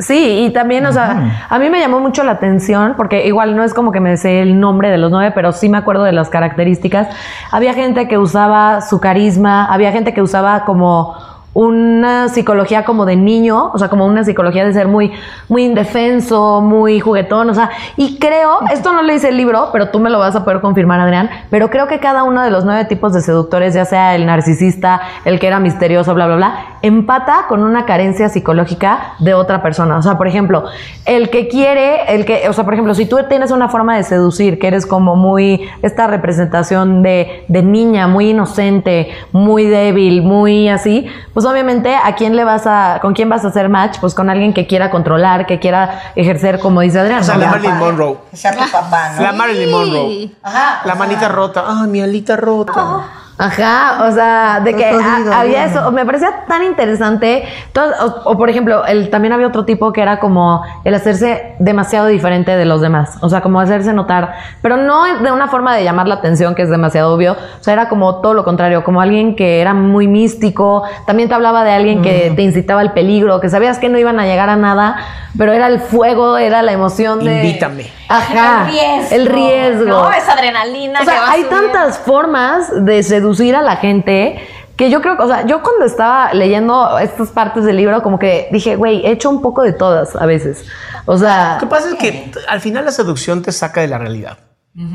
Sí, 0.00 0.46
y 0.46 0.50
también, 0.50 0.86
o 0.86 0.92
sea, 0.92 1.46
a 1.48 1.58
mí 1.58 1.68
me 1.68 1.78
llamó 1.78 2.00
mucho 2.00 2.24
la 2.24 2.32
atención, 2.32 2.94
porque 2.96 3.26
igual 3.26 3.54
no 3.54 3.62
es 3.62 3.74
como 3.74 3.92
que 3.92 4.00
me 4.00 4.16
sé 4.16 4.40
el 4.40 4.58
nombre 4.58 4.90
de 4.90 4.96
los 4.96 5.10
nueve, 5.10 5.30
pero 5.34 5.52
sí 5.52 5.68
me 5.68 5.76
acuerdo 5.76 6.04
de 6.04 6.12
las 6.12 6.30
características. 6.30 7.08
Había 7.50 7.74
gente 7.74 8.08
que 8.08 8.16
usaba 8.16 8.80
su 8.80 8.98
carisma, 8.98 9.66
había 9.66 9.92
gente 9.92 10.14
que 10.14 10.22
usaba 10.22 10.64
como 10.64 11.14
una 11.52 12.28
psicología 12.28 12.84
como 12.84 13.06
de 13.06 13.16
niño, 13.16 13.70
o 13.72 13.78
sea, 13.78 13.88
como 13.88 14.06
una 14.06 14.24
psicología 14.24 14.64
de 14.64 14.72
ser 14.72 14.86
muy, 14.86 15.12
muy 15.48 15.64
indefenso, 15.64 16.60
muy 16.60 17.00
juguetón, 17.00 17.50
o 17.50 17.54
sea, 17.54 17.70
y 17.96 18.18
creo, 18.18 18.60
esto 18.72 18.92
no 18.92 19.02
le 19.02 19.14
dice 19.14 19.30
el 19.30 19.36
libro, 19.36 19.70
pero 19.72 19.88
tú 19.88 19.98
me 19.98 20.10
lo 20.10 20.18
vas 20.18 20.36
a 20.36 20.44
poder 20.44 20.60
confirmar, 20.60 21.00
Adrián, 21.00 21.28
pero 21.50 21.68
creo 21.70 21.88
que 21.88 21.98
cada 21.98 22.22
uno 22.22 22.42
de 22.42 22.50
los 22.50 22.64
nueve 22.64 22.84
tipos 22.84 23.12
de 23.12 23.20
seductores, 23.20 23.74
ya 23.74 23.84
sea 23.84 24.14
el 24.14 24.26
narcisista, 24.26 25.00
el 25.24 25.40
que 25.40 25.48
era 25.48 25.58
misterioso, 25.58 26.14
bla, 26.14 26.26
bla, 26.26 26.36
bla, 26.36 26.64
empata 26.82 27.46
con 27.48 27.62
una 27.62 27.84
carencia 27.84 28.28
psicológica 28.28 29.14
de 29.18 29.34
otra 29.34 29.62
persona. 29.62 29.98
O 29.98 30.02
sea, 30.02 30.16
por 30.16 30.28
ejemplo, 30.28 30.64
el 31.04 31.30
que 31.30 31.48
quiere, 31.48 32.14
el 32.14 32.24
que, 32.24 32.48
o 32.48 32.52
sea, 32.52 32.64
por 32.64 32.74
ejemplo, 32.74 32.94
si 32.94 33.06
tú 33.06 33.18
tienes 33.28 33.50
una 33.50 33.68
forma 33.68 33.96
de 33.96 34.04
seducir, 34.04 34.58
que 34.58 34.68
eres 34.68 34.86
como 34.86 35.16
muy, 35.16 35.68
esta 35.82 36.06
representación 36.06 37.02
de, 37.02 37.44
de 37.48 37.62
niña, 37.62 38.06
muy 38.06 38.30
inocente, 38.30 39.10
muy 39.32 39.64
débil, 39.64 40.22
muy 40.22 40.68
así, 40.68 41.06
pues 41.34 41.39
obviamente 41.44 41.94
a 41.94 42.14
quién 42.14 42.36
le 42.36 42.44
vas 42.44 42.66
a, 42.66 42.98
con 43.00 43.14
quién 43.14 43.28
vas 43.28 43.44
a 43.44 43.48
hacer 43.48 43.68
match, 43.68 43.98
pues 44.00 44.14
con 44.14 44.30
alguien 44.30 44.52
que 44.52 44.66
quiera 44.66 44.90
controlar, 44.90 45.46
que 45.46 45.58
quiera 45.58 46.12
ejercer, 46.16 46.58
como 46.58 46.80
dice 46.80 47.00
Adrián. 47.00 47.20
O 47.20 47.24
sea, 47.24 47.34
¿no? 47.34 47.42
la 47.42 47.50
Marilyn 47.50 47.78
Monroe. 47.78 48.16
Que 48.30 48.36
sea 48.36 48.52
tu 48.52 48.70
papá, 48.70 49.12
¿no? 49.16 49.22
La 49.22 49.32
Marilyn 49.32 49.70
Monroe. 49.70 50.30
Ajá. 50.42 50.80
La 50.84 50.94
manita 50.94 51.28
rota. 51.28 51.64
Ah, 51.66 51.86
mi 51.86 52.00
alita 52.00 52.36
rota. 52.36 53.19
Ajá, 53.40 54.04
o 54.06 54.12
sea, 54.12 54.60
de 54.62 54.74
que 54.74 54.84
había 55.32 55.64
eso, 55.64 55.90
me 55.92 56.04
parecía 56.04 56.44
tan 56.46 56.62
interesante. 56.62 57.44
Todo- 57.72 57.92
o, 58.24 58.32
o, 58.32 58.36
por 58.38 58.50
ejemplo, 58.50 58.84
el, 58.86 59.08
también 59.10 59.32
había 59.32 59.46
otro 59.46 59.64
tipo 59.64 59.92
que 59.92 60.02
era 60.02 60.20
como 60.20 60.62
el 60.84 60.94
hacerse 60.94 61.54
demasiado 61.58 62.06
diferente 62.06 62.56
de 62.56 62.64
los 62.66 62.80
demás, 62.80 63.16
o 63.22 63.28
sea, 63.28 63.40
como 63.40 63.58
hacerse 63.60 63.92
notar, 63.92 64.34
pero 64.62 64.76
no 64.76 65.04
de 65.04 65.32
una 65.32 65.48
forma 65.48 65.74
de 65.74 65.84
llamar 65.84 66.06
la 66.06 66.16
atención 66.16 66.54
que 66.54 66.62
es 66.62 66.70
demasiado 66.70 67.14
obvio, 67.14 67.32
o 67.32 67.62
sea, 67.64 67.72
era 67.72 67.88
como 67.88 68.20
todo 68.20 68.34
lo 68.34 68.44
contrario, 68.44 68.84
como 68.84 69.00
alguien 69.00 69.36
que 69.36 69.60
era 69.60 69.72
muy 69.74 70.06
místico, 70.06 70.82
también 71.06 71.28
te 71.28 71.34
hablaba 71.34 71.64
de 71.64 71.72
alguien 71.72 72.02
que 72.02 72.32
te 72.36 72.42
incitaba 72.42 72.80
al 72.82 72.92
peligro, 72.92 73.40
que 73.40 73.48
sabías 73.48 73.78
que 73.78 73.88
no 73.88 73.98
iban 73.98 74.20
a 74.20 74.26
llegar 74.26 74.50
a 74.50 74.56
nada, 74.56 74.96
pero 75.38 75.52
era 75.52 75.66
el 75.66 75.80
fuego, 75.80 76.36
era 76.36 76.62
la 76.62 76.72
emoción 76.72 77.24
de... 77.24 77.44
Invítame. 77.44 77.99
Ajá, 78.10 78.66
el 78.68 78.72
riesgo. 78.72 79.14
el 79.16 79.26
riesgo. 79.26 79.84
No, 79.86 80.12
esa 80.12 80.32
adrenalina 80.32 81.00
O 81.00 81.04
que 81.04 81.10
sea, 81.10 81.20
va 81.22 81.30
hay 81.30 81.44
subiendo. 81.44 81.70
tantas 81.72 81.98
formas 81.98 82.84
de 82.84 83.02
seducir 83.02 83.54
a 83.56 83.62
la 83.62 83.76
gente 83.76 84.40
que 84.76 84.90
yo 84.90 85.00
creo 85.02 85.16
que, 85.16 85.22
o 85.24 85.28
sea, 85.28 85.44
yo 85.46 85.62
cuando 85.62 85.84
estaba 85.84 86.32
leyendo 86.32 86.98
estas 86.98 87.28
partes 87.28 87.64
del 87.64 87.76
libro, 87.76 88.02
como 88.02 88.18
que 88.18 88.48
dije, 88.50 88.76
güey, 88.76 89.04
he 89.06 89.10
hecho 89.12 89.28
un 89.30 89.42
poco 89.42 89.62
de 89.62 89.72
todas 89.74 90.16
a 90.16 90.24
veces. 90.26 90.64
O 91.04 91.18
sea, 91.18 91.54
Lo 91.54 91.60
que 91.60 91.66
pasa 91.66 91.88
es 91.90 91.94
que 91.96 92.30
al 92.48 92.60
final 92.60 92.84
la 92.86 92.90
seducción 92.90 93.42
te 93.42 93.52
saca 93.52 93.80
de 93.82 93.88
la 93.88 93.98
realidad. 93.98 94.38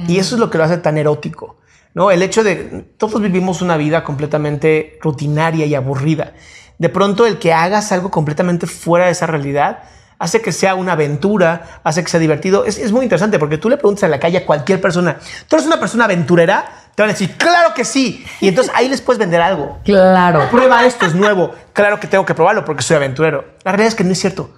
Y 0.07 0.17
eso 0.17 0.36
es 0.36 0.39
lo 0.39 0.50
que 0.50 0.57
lo 0.57 0.63
hace 0.63 0.77
tan 0.77 0.98
erótico. 0.98 1.57
¿no? 1.93 2.10
El 2.12 2.24
hecho 2.24 2.43
de 2.43 2.55
todos 2.98 3.22
vivimos 3.22 3.62
una 3.62 3.77
vida 3.77 4.03
completamente 4.03 4.98
rutinaria 5.01 5.65
y 5.65 5.75
aburrida. 5.75 6.34
De 6.77 6.89
pronto 6.89 7.25
el 7.25 7.38
que 7.39 7.53
hagas 7.53 7.91
algo 7.91 8.10
completamente 8.12 8.67
fuera 8.67 9.05
de 9.05 9.12
esa 9.12 9.27
realidad 9.27 9.84
hace 10.19 10.41
que 10.41 10.51
sea 10.51 10.75
una 10.75 10.93
aventura, 10.93 11.79
hace 11.84 12.03
que 12.03 12.10
sea 12.10 12.19
divertido. 12.19 12.65
Es, 12.65 12.77
es 12.77 12.91
muy 12.91 13.03
interesante 13.03 13.39
porque 13.39 13.57
tú 13.57 13.69
le 13.69 13.77
preguntas 13.77 14.03
en 14.03 14.12
la 14.12 14.19
calle 14.19 14.39
a 14.39 14.45
cualquier 14.45 14.81
persona, 14.81 15.17
¿tú 15.48 15.55
eres 15.55 15.67
una 15.67 15.79
persona 15.79 16.05
aventurera? 16.05 16.65
Te 16.95 17.01
van 17.01 17.10
a 17.10 17.13
decir, 17.13 17.36
claro 17.38 17.74
que 17.74 17.84
sí. 17.84 18.25
Y 18.39 18.48
entonces 18.48 18.74
ahí 18.75 18.88
les 18.88 19.01
puedes 19.01 19.19
vender 19.19 19.41
algo. 19.41 19.79
claro. 19.84 20.48
Prueba 20.50 20.86
esto, 20.86 21.05
es 21.05 21.13
nuevo. 21.13 21.53
Claro 21.74 22.00
que 22.00 22.07
tengo 22.07 22.25
que 22.25 22.34
probarlo 22.34 22.63
porque 22.63 22.84
soy 22.84 22.95
aventurero. 22.95 23.43
La 23.63 23.72
realidad 23.72 23.89
es 23.89 23.95
que 23.95 24.03
no 24.05 24.13
es 24.13 24.19
cierto. 24.19 24.50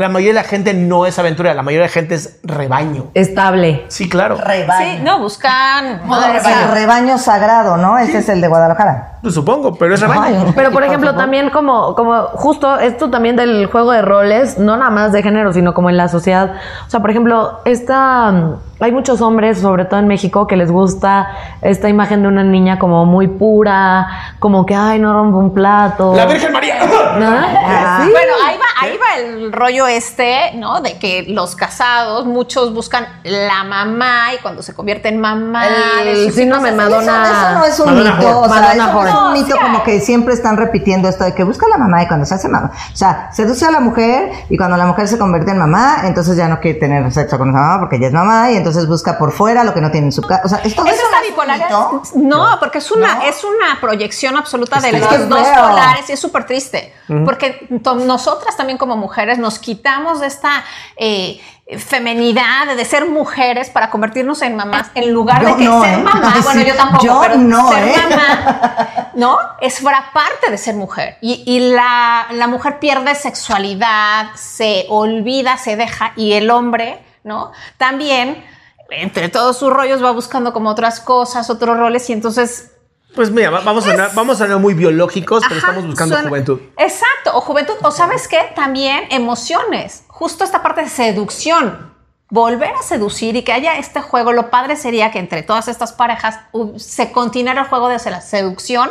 La 0.00 0.08
mayoría 0.08 0.30
de 0.30 0.42
la 0.42 0.48
gente 0.48 0.72
no 0.72 1.04
es 1.04 1.18
aventurera, 1.18 1.54
la 1.54 1.62
mayoría 1.62 1.82
de 1.82 1.88
la 1.88 1.92
gente 1.92 2.14
es 2.14 2.38
rebaño. 2.42 3.08
Estable. 3.12 3.84
Sí, 3.88 4.08
claro. 4.08 4.36
Rebaño. 4.42 4.96
Sí, 4.96 5.02
no, 5.02 5.18
buscan 5.20 5.98
No, 5.98 6.02
el 6.02 6.06
modernizar. 6.08 6.72
rebaño 6.72 7.18
sagrado, 7.18 7.76
¿no? 7.76 7.98
Ese 7.98 8.18
es 8.18 8.28
el 8.30 8.40
de 8.40 8.48
Guadalajara. 8.48 9.18
Pues 9.20 9.34
supongo, 9.34 9.74
pero 9.76 9.94
es 9.94 10.00
rebaño. 10.00 10.22
Ay, 10.46 10.52
Pero 10.56 10.70
por 10.70 10.82
ejemplo, 10.84 11.14
también 11.14 11.50
como, 11.50 11.94
como 11.94 12.22
justo 12.32 12.78
esto 12.78 13.10
también 13.10 13.36
del 13.36 13.66
juego 13.66 13.92
de 13.92 14.00
roles, 14.00 14.58
no 14.58 14.76
nada 14.78 14.90
más 14.90 15.12
de 15.12 15.22
género, 15.22 15.52
sino 15.52 15.74
como 15.74 15.90
en 15.90 15.98
la 15.98 16.08
sociedad. 16.08 16.54
O 16.86 16.90
sea, 16.90 17.00
por 17.00 17.10
ejemplo, 17.10 17.60
esta, 17.66 18.32
hay 18.80 18.92
muchos 18.92 19.20
hombres, 19.20 19.58
sobre 19.60 19.84
todo 19.84 20.00
en 20.00 20.08
México, 20.08 20.46
que 20.46 20.56
les 20.56 20.70
gusta 20.70 21.28
esta 21.62 21.88
imagen 21.88 22.22
de 22.22 22.28
una 22.28 22.42
niña 22.42 22.78
como 22.78 23.04
muy 23.06 23.28
pura, 23.28 24.08
como 24.38 24.64
que, 24.66 24.74
ay, 24.74 24.98
no 24.98 25.12
rompo 25.12 25.38
un 25.38 25.52
plato. 25.54 26.14
La 26.14 26.26
Virgen 26.26 26.52
María. 26.52 26.76
¿No? 27.18 27.30
Ah. 27.72 28.02
Sí. 28.04 28.10
Bueno, 28.10 28.32
ahí 28.46 28.56
va, 28.56 28.64
ahí 28.80 28.96
va 28.98 29.18
el 29.22 29.52
rollo 29.52 29.86
este, 29.86 30.52
¿no? 30.54 30.80
De 30.80 30.98
que 30.98 31.24
los 31.28 31.54
casados, 31.54 32.24
muchos 32.26 32.72
buscan 32.72 33.06
la 33.24 33.64
mamá 33.64 34.34
y 34.34 34.38
cuando 34.38 34.62
se 34.62 34.74
convierte 34.74 35.08
en 35.08 35.20
mamá. 35.20 35.64
El 36.04 36.32
síndrome 36.32 36.72
Madonna. 36.72 37.24
Eso, 37.24 37.32
eso 37.34 37.54
no 37.58 37.64
es 37.64 37.80
un 37.80 37.86
Madonna 37.86 38.16
mito, 38.16 38.28
Whore. 38.28 38.38
o 38.38 38.52
sea, 38.52 38.60
Madonna 38.60 38.72
eso 38.72 38.86
no 38.92 38.98
Whore. 38.98 39.10
es 39.10 39.16
un 39.16 39.32
mito 39.32 39.56
como 39.60 39.82
que 39.82 40.00
siempre 40.00 40.34
están 40.34 40.56
repitiendo 40.56 41.08
esto 41.08 41.24
de 41.24 41.34
que 41.34 41.44
busca 41.44 41.66
la 41.68 41.78
mamá 41.78 42.02
y 42.02 42.08
cuando 42.08 42.26
se 42.26 42.34
hace 42.34 42.48
mamá. 42.48 42.70
O 42.92 42.96
sea, 42.96 43.30
seduce 43.32 43.64
a 43.66 43.70
la 43.70 43.80
mujer 43.80 44.30
y 44.48 44.56
cuando 44.56 44.76
la 44.76 44.86
mujer 44.86 45.08
se 45.08 45.18
convierte 45.18 45.50
en 45.50 45.58
mamá, 45.58 45.98
entonces 46.04 46.36
ya 46.36 46.48
no 46.48 46.60
quiere 46.60 46.78
tener 46.78 47.10
sexo 47.12 47.38
con 47.38 47.50
esa 47.50 47.58
mamá 47.58 47.80
porque 47.80 47.98
ya 48.00 48.06
es 48.08 48.12
mamá 48.12 48.50
y 48.50 48.56
entonces 48.56 48.69
busca 48.86 49.18
por 49.18 49.32
fuera 49.32 49.64
lo 49.64 49.72
que 49.74 49.80
no 49.80 49.90
tiene 49.90 50.06
en 50.08 50.12
su 50.12 50.22
casa. 50.22 50.42
O 50.44 50.48
sea, 50.48 50.58
es 50.64 50.74
todo 50.74 50.86
¿Eso 50.86 50.94
eso 50.96 51.04
es 51.04 51.10
no 51.10 51.16
la 51.16 51.22
un 51.22 51.28
bipolaridad? 51.28 51.80
No, 52.14 52.58
porque 52.60 52.78
es 52.78 52.90
una, 52.90 53.16
No. 53.16 53.22
es 53.22 53.44
una 53.44 53.80
proyección 53.80 54.36
absoluta 54.36 54.80
de 54.80 54.92
los 54.92 55.28
dos 55.28 55.48
feo. 55.48 55.68
polares 55.68 56.08
y 56.08 56.12
es 56.12 56.20
súper 56.20 56.46
triste. 56.46 56.94
Porque 57.24 57.66
to- 57.82 57.96
nosotras 57.96 58.56
también 58.56 58.78
como 58.78 58.96
mujeres 58.96 59.38
nos 59.38 59.58
quitamos 59.58 60.20
de 60.20 60.28
esta 60.28 60.64
eh, 60.96 61.40
femenidad 61.78 62.74
de 62.76 62.84
ser 62.84 63.06
mujeres 63.08 63.68
para 63.70 63.90
convertirnos 63.90 64.42
en 64.42 64.56
mamás 64.56 64.88
en 64.94 65.12
lugar 65.12 65.42
Yo 65.42 65.48
de 65.48 65.56
que 65.56 65.64
no, 65.64 65.82
ser 65.84 65.94
¿eh? 65.98 66.02
mamá. 66.02 66.32
Sí, 66.34 66.40
Bueno, 66.42 66.62
yo 66.62 66.74
tampoco, 66.76 67.04
yo 67.04 67.20
pero 67.20 67.36
no, 67.36 67.68
ser 67.70 67.88
¿eh? 67.88 67.94
mamá, 68.10 69.10
¿no? 69.14 69.38
Es 69.60 69.80
fra- 69.80 70.10
parte 70.12 70.50
de 70.50 70.58
ser 70.58 70.74
mujer. 70.76 71.16
Y, 71.20 71.42
y 71.46 71.70
la, 71.72 72.26
la 72.32 72.46
mujer 72.46 72.78
pierde 72.78 73.14
sexualidad, 73.14 74.28
se 74.36 74.86
olvida, 74.88 75.56
se 75.58 75.76
deja, 75.76 76.12
y 76.16 76.32
el 76.32 76.50
hombre, 76.50 77.04
¿no? 77.24 77.52
También, 77.76 78.44
entre 78.90 79.28
todos 79.28 79.56
sus 79.58 79.72
rollos, 79.72 80.02
va 80.02 80.10
buscando 80.12 80.52
como 80.52 80.70
otras 80.70 81.00
cosas, 81.00 81.48
otros 81.50 81.76
roles, 81.76 82.08
y 82.10 82.12
entonces 82.12 82.72
Pues 83.14 83.30
mira, 83.30 83.50
va- 83.50 83.60
vamos 83.60 83.86
a 83.86 83.90
sonar, 83.90 84.10
vamos 84.14 84.36
a 84.40 84.44
sonar 84.44 84.58
muy 84.60 84.74
biológicos, 84.74 85.42
pero 85.48 85.58
estamos 85.58 85.84
buscando 85.86 86.14
suena- 86.14 86.28
juventud. 86.28 86.60
Exacto, 86.76 87.32
o 87.34 87.40
juventud, 87.40 87.74
o 87.82 87.90
sabes 87.90 88.28
qué, 88.28 88.52
también 88.54 89.04
emociones, 89.10 90.04
justo 90.08 90.44
esta 90.44 90.62
parte 90.62 90.82
de 90.82 90.88
seducción. 90.88 91.90
Volver 92.32 92.70
a 92.78 92.82
seducir 92.82 93.34
y 93.34 93.42
que 93.42 93.52
haya 93.52 93.76
este 93.78 94.00
juego, 94.00 94.32
lo 94.32 94.50
padre 94.50 94.76
sería 94.76 95.10
que 95.10 95.18
entre 95.18 95.42
todas 95.42 95.66
estas 95.66 95.92
parejas 95.92 96.38
uh, 96.52 96.78
se 96.78 97.10
continuara 97.10 97.62
el 97.62 97.66
juego 97.66 97.88
de 97.88 97.98
la 98.08 98.20
seducción 98.20 98.88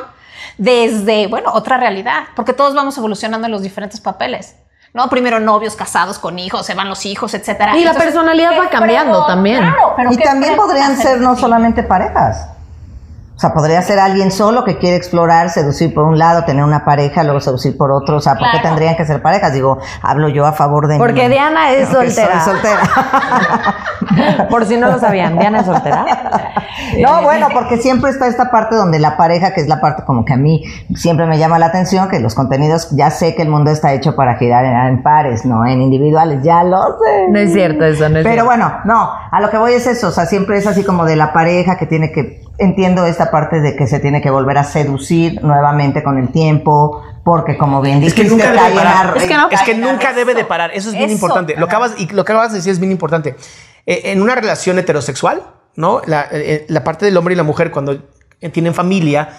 desde, 0.57 1.27
bueno, 1.27 1.51
otra 1.53 1.77
realidad, 1.77 2.27
porque 2.35 2.51
todos 2.51 2.73
vamos 2.75 2.97
evolucionando 2.97 3.45
en 3.47 3.51
los 3.53 3.61
diferentes 3.61 4.01
papeles. 4.01 4.55
¿No? 4.93 5.09
Primero 5.09 5.39
novios, 5.39 5.75
casados, 5.75 6.17
con 6.17 6.39
hijos, 6.39 6.65
se 6.65 6.73
van 6.73 6.89
los 6.89 7.05
hijos, 7.05 7.33
etcétera. 7.33 7.77
Y 7.77 7.83
la 7.83 7.93
personalidad 7.93 8.59
va 8.59 8.69
cambiando 8.69 9.25
también. 9.25 9.59
Claro, 9.59 9.93
pero 9.95 10.11
Y 10.11 10.17
también 10.17 10.55
podrían 10.55 10.97
ser 10.97 11.21
no 11.21 11.35
solamente 11.35 11.83
parejas. 11.83 12.47
O 13.39 13.41
sea, 13.41 13.53
podría 13.53 13.81
ser 13.81 13.99
alguien 13.99 14.31
solo 14.31 14.65
que 14.65 14.77
quiere 14.79 14.97
explorar, 14.97 15.49
seducir 15.49 15.93
por 15.93 16.03
un 16.03 16.19
lado, 16.19 16.43
tener 16.43 16.61
una 16.61 16.83
pareja, 16.83 17.23
luego 17.23 17.39
seducir 17.39 17.77
por 17.77 17.89
otro. 17.89 18.17
O 18.17 18.19
sea, 18.19 18.35
¿por 18.35 18.51
qué 18.51 18.59
tendrían 18.59 18.97
que 18.97 19.05
ser 19.05 19.21
parejas? 19.21 19.53
Digo, 19.53 19.77
hablo 20.01 20.27
yo 20.27 20.45
a 20.45 20.51
favor 20.51 20.89
de 20.89 20.97
Porque 20.97 21.29
mi- 21.29 21.35
Diana 21.35 21.71
es 21.71 21.87
soy 21.87 22.11
soltera. 22.11 22.43
soltera. 22.43 22.79
Por 24.49 24.65
si 24.65 24.75
no 24.77 24.87
lo 24.91 24.99
sabían, 24.99 25.37
Diana 25.37 25.59
es 25.61 25.65
soltera. 25.65 26.05
No, 27.01 27.21
bueno, 27.23 27.49
porque 27.53 27.77
siempre 27.77 28.09
está 28.09 28.27
esta 28.27 28.49
parte 28.51 28.75
donde 28.75 28.99
la 28.99 29.15
pareja, 29.17 29.53
que 29.53 29.61
es 29.61 29.67
la 29.67 29.79
parte 29.81 30.03
como 30.05 30.23
que 30.25 30.33
a 30.33 30.37
mí 30.37 30.63
siempre 30.95 31.25
me 31.27 31.37
llama 31.37 31.59
la 31.59 31.67
atención, 31.67 32.07
que 32.09 32.19
los 32.19 32.35
contenidos, 32.35 32.89
ya 32.91 33.11
sé 33.11 33.35
que 33.35 33.41
el 33.41 33.49
mundo 33.49 33.69
está 33.69 33.93
hecho 33.93 34.15
para 34.15 34.35
girar 34.37 34.63
en, 34.65 34.73
en 34.73 35.03
pares, 35.03 35.45
no 35.45 35.65
en 35.65 35.81
individuales, 35.81 36.41
ya 36.41 36.63
lo 36.63 36.81
sé. 37.03 37.27
No 37.29 37.37
es 37.39 37.51
cierto 37.53 37.83
eso, 37.85 38.07
no 38.09 38.19
es 38.19 38.23
Pero 38.23 38.43
cierto. 38.43 38.45
bueno, 38.45 38.71
no, 38.85 39.11
a 39.31 39.41
lo 39.41 39.49
que 39.49 39.57
voy 39.57 39.73
es 39.73 39.87
eso, 39.87 40.07
o 40.07 40.11
sea, 40.11 40.25
siempre 40.25 40.57
es 40.57 40.67
así 40.67 40.83
como 40.83 41.05
de 41.05 41.15
la 41.15 41.33
pareja 41.33 41.77
que 41.77 41.85
tiene 41.85 42.11
que, 42.11 42.41
entiendo 42.57 43.05
esta 43.05 43.31
parte 43.31 43.61
de 43.61 43.75
que 43.75 43.87
se 43.87 43.99
tiene 43.99 44.21
que 44.21 44.29
volver 44.29 44.57
a 44.57 44.63
seducir 44.63 45.43
nuevamente 45.43 46.03
con 46.03 46.17
el 46.17 46.29
tiempo, 46.29 47.03
porque 47.23 47.57
como 47.57 47.81
bien 47.81 48.01
Es 48.03 48.13
que 48.13 48.23
dijiste, 48.23 48.47
nunca 48.47 48.63
debe 48.63 48.69
en 48.69 48.75
parar. 48.75 49.17
Es 49.17 49.23
que 49.23 49.35
no 49.35 49.49
Es 49.49 49.77
nunca 49.77 50.13
debe 50.13 50.33
de 50.33 50.45
parar. 50.45 50.71
Eso 50.73 50.89
es 50.89 50.95
bien 50.95 51.09
Eso. 51.09 51.13
importante. 51.13 51.55
Lo 51.57 51.67
que, 51.67 51.75
acabas, 51.75 51.93
y 51.97 52.07
lo 52.07 52.25
que 52.25 52.31
acabas 52.31 52.51
de 52.51 52.57
decir 52.57 52.71
es 52.71 52.79
bien 52.79 52.91
importante. 52.91 53.35
Eh, 53.85 54.01
en 54.05 54.21
una 54.21 54.35
relación 54.35 54.79
heterosexual, 54.79 55.43
¿no? 55.75 56.01
La, 56.05 56.27
eh, 56.31 56.65
la 56.67 56.83
parte 56.83 57.05
del 57.05 57.15
hombre 57.17 57.33
y 57.33 57.37
la 57.37 57.43
mujer 57.43 57.71
cuando 57.71 57.93
eh, 58.41 58.49
tienen 58.49 58.73
familia, 58.73 59.29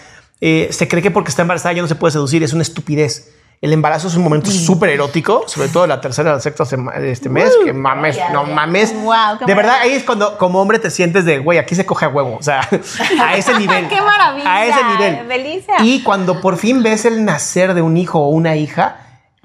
eh, 0.40 0.68
se 0.70 0.88
cree 0.88 1.02
que 1.02 1.10
porque 1.10 1.30
está 1.30 1.42
embarazada 1.42 1.74
ya 1.74 1.82
no 1.82 1.88
se 1.88 1.94
puede 1.94 2.12
seducir. 2.12 2.42
Es 2.42 2.52
una 2.52 2.62
estupidez. 2.62 3.32
El 3.62 3.74
embarazo 3.74 4.08
es 4.08 4.14
un 4.16 4.22
momento 4.22 4.50
súper 4.50 4.88
erótico, 4.88 5.44
sobre 5.46 5.68
todo 5.68 5.86
la 5.86 6.00
tercera 6.00 6.32
la 6.32 6.40
sexta 6.40 6.64
de 6.64 7.10
este 7.10 7.28
mes, 7.28 7.52
que 7.62 7.74
mames, 7.74 8.18
no 8.32 8.44
mames. 8.44 8.94
Wow, 8.94 9.46
de 9.46 9.54
verdad, 9.54 9.76
ahí 9.82 9.92
es 9.92 10.02
cuando 10.02 10.38
como 10.38 10.62
hombre 10.62 10.78
te 10.78 10.90
sientes 10.90 11.26
de, 11.26 11.40
güey, 11.40 11.58
aquí 11.58 11.74
se 11.74 11.84
coge 11.84 12.06
a 12.06 12.08
huevo. 12.08 12.38
O 12.38 12.42
sea, 12.42 12.66
a 13.20 13.36
ese 13.36 13.58
nivel. 13.58 13.86
¡Qué 13.88 14.00
maravilla! 14.00 14.50
A 14.50 14.64
ese 14.64 14.82
nivel. 14.82 15.28
Delicia. 15.28 15.74
Y 15.80 16.02
cuando 16.02 16.40
por 16.40 16.56
fin 16.56 16.82
ves 16.82 17.04
el 17.04 17.22
nacer 17.26 17.74
de 17.74 17.82
un 17.82 17.98
hijo 17.98 18.20
o 18.20 18.28
una 18.28 18.56
hija, 18.56 18.96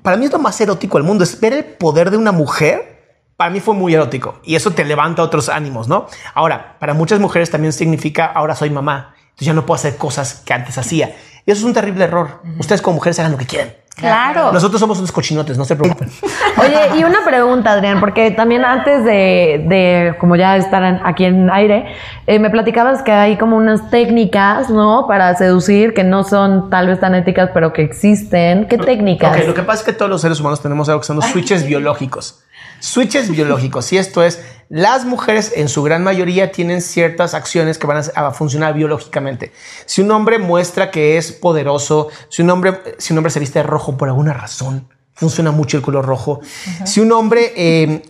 para 0.01 0.15
mí 0.15 0.27
es 0.27 0.31
lo 0.31 0.39
más 0.39 0.61
erótico 0.61 0.97
del 0.97 1.05
mundo. 1.05 1.25
Es 1.25 1.37
ver 1.41 1.51
el 1.51 1.65
poder 1.65 2.09
de 2.09 2.15
una 2.15 2.31
mujer. 2.31 3.19
Para 3.35 3.49
mí 3.49 3.59
fue 3.59 3.73
muy 3.73 3.93
erótico 3.93 4.39
y 4.45 4.55
eso 4.55 4.71
te 4.71 4.85
levanta 4.85 5.23
otros 5.23 5.49
ánimos, 5.49 5.89
¿no? 5.89 6.07
Ahora, 6.33 6.77
para 6.79 6.93
muchas 6.93 7.19
mujeres 7.19 7.51
también 7.51 7.73
significa 7.73 8.27
ahora 8.27 8.55
soy 8.55 8.69
mamá, 8.69 9.13
entonces 9.23 9.47
ya 9.47 9.53
no 9.53 9.65
puedo 9.65 9.75
hacer 9.75 9.97
cosas 9.97 10.35
que 10.45 10.53
antes 10.53 10.77
hacía. 10.77 11.17
Y 11.45 11.51
eso 11.51 11.59
es 11.59 11.65
un 11.65 11.73
terrible 11.73 12.05
error. 12.05 12.41
Ustedes 12.57 12.81
como 12.81 12.95
mujeres 12.95 13.19
hagan 13.19 13.33
lo 13.33 13.37
que 13.37 13.45
quieran. 13.45 13.73
Claro. 13.95 14.51
Nosotros 14.51 14.79
somos 14.79 14.97
unos 14.97 15.11
cochinotes, 15.11 15.57
no 15.57 15.63
se 15.63 15.75
preocupen. 15.75 16.09
Oye, 16.57 16.99
y 16.99 17.03
una 17.05 17.23
pregunta, 17.23 17.71
Adrián, 17.71 18.01
porque 18.01 18.31
también 18.31 18.65
antes 18.65 19.05
de, 19.05 19.65
de 19.67 20.15
como 20.19 20.35
ya 20.35 20.57
estar 20.57 21.01
aquí 21.05 21.23
en 21.23 21.49
aire, 21.49 21.85
eh, 22.27 22.37
me 22.39 22.49
platicabas 22.49 23.03
que 23.03 23.11
hay 23.11 23.37
como 23.37 23.55
unas 23.55 23.89
técnicas, 23.89 24.69
¿no? 24.69 25.05
Para 25.07 25.33
seducir 25.35 25.93
que 25.93 26.03
no 26.03 26.23
son 26.25 26.69
tal 26.69 26.87
vez 26.87 26.99
tan 26.99 27.15
éticas, 27.15 27.51
pero 27.53 27.71
que 27.71 27.83
existen. 27.83 28.67
¿Qué 28.67 28.77
técnicas? 28.77 29.37
Ok, 29.37 29.47
lo 29.47 29.53
que 29.53 29.63
pasa 29.63 29.79
es 29.79 29.85
que 29.85 29.93
todos 29.93 30.11
los 30.11 30.21
seres 30.21 30.41
humanos 30.41 30.61
tenemos 30.61 30.89
algo 30.89 30.99
que 30.99 31.07
son 31.07 31.15
los 31.15 31.25
switches 31.25 31.65
biológicos. 31.65 32.41
Switches 32.85 33.31
biológicos. 33.31 33.91
Y 33.93 33.97
esto 33.97 34.21
es, 34.21 34.41
las 34.69 35.05
mujeres 35.05 35.53
en 35.55 35.69
su 35.69 35.81
gran 35.81 36.03
mayoría 36.03 36.51
tienen 36.51 36.81
ciertas 36.81 37.33
acciones 37.33 37.79
que 37.79 37.87
van 37.87 38.03
a, 38.15 38.31
funcionar 38.31 38.75
biológicamente. 38.75 39.51
Si 39.87 40.01
un 40.01 40.11
hombre 40.11 40.37
muestra 40.37 40.91
que 40.91 41.17
es 41.17 41.31
poderoso, 41.31 42.09
si 42.29 42.43
un 42.43 42.51
hombre, 42.51 42.79
si 42.99 43.13
un 43.13 43.17
hombre 43.17 43.31
se 43.31 43.39
viste 43.39 43.57
de 43.57 43.63
rojo 43.63 43.97
por 43.97 44.07
alguna 44.07 44.33
razón, 44.33 44.87
funciona 45.13 45.49
mucho 45.49 45.77
el 45.77 45.83
color 45.83 46.05
rojo. 46.05 46.41
Si 46.85 46.99
un 46.99 47.11
hombre 47.11 47.53
eh, 47.55 48.03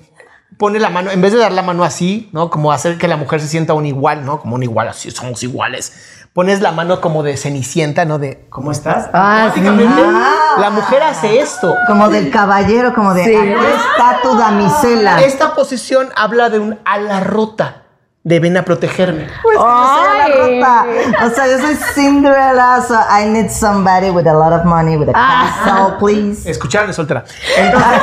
pone 0.57 0.79
la 0.79 0.89
mano, 0.89 1.09
en 1.09 1.21
vez 1.21 1.31
de 1.31 1.39
dar 1.39 1.53
la 1.53 1.61
mano 1.61 1.85
así, 1.85 2.29
¿no? 2.33 2.49
Como 2.49 2.73
hacer 2.73 2.97
que 2.97 3.07
la 3.07 3.15
mujer 3.15 3.39
se 3.39 3.47
sienta 3.47 3.73
un 3.73 3.85
igual, 3.85 4.25
¿no? 4.25 4.41
Como 4.41 4.55
un 4.55 4.63
igual, 4.63 4.89
así 4.89 5.09
somos 5.09 5.41
iguales. 5.41 6.24
Pones 6.35 6.59
la 6.59 6.73
mano 6.73 6.99
como 6.99 7.23
de 7.23 7.37
cenicienta, 7.37 8.03
¿no? 8.03 8.19
De 8.19 8.45
¿cómo 8.49 8.73
estás? 8.73 9.09
Ah, 9.13 9.51
sí. 9.53 9.61
Automáticamente, 9.61 10.03
la 10.59 10.69
mujer 10.69 11.01
hace 11.03 11.39
esto. 11.39 11.73
Como 11.87 12.09
del 12.09 12.29
caballero, 12.29 12.93
como 12.93 13.13
de, 13.13 13.23
Sí. 13.23 13.33
aquí 13.33 13.53
está 13.87 14.19
tu 14.21 14.35
damisela. 14.37 15.21
Esta 15.21 15.55
posición 15.55 16.09
habla 16.13 16.49
de 16.49 16.59
un 16.59 16.77
ala 16.83 17.21
rota. 17.21 17.83
De 18.25 18.41
ven 18.41 18.57
a 18.57 18.65
protegerme. 18.65 19.27
Pues 19.43 19.55
que 19.57 19.63
yo 19.63 19.87
soy 19.95 20.17
la 20.17 20.27
ropa. 20.27 21.25
O 21.25 21.29
sea, 21.29 21.47
yo 21.47 21.57
soy 21.59 21.75
Cinderella, 21.93 22.81
so 22.85 22.95
I 22.95 23.27
need 23.27 23.49
somebody 23.49 24.09
with 24.09 24.27
a 24.27 24.33
lot 24.33 24.51
of 24.51 24.65
money, 24.65 24.97
with 24.97 25.07
a 25.07 25.13
Ah. 25.15 25.61
castle, 25.63 25.95
please. 25.99 26.49
Escucharon, 26.51 26.89
es 26.89 26.97
soltera. 26.97 27.23
Entonces, 27.57 28.01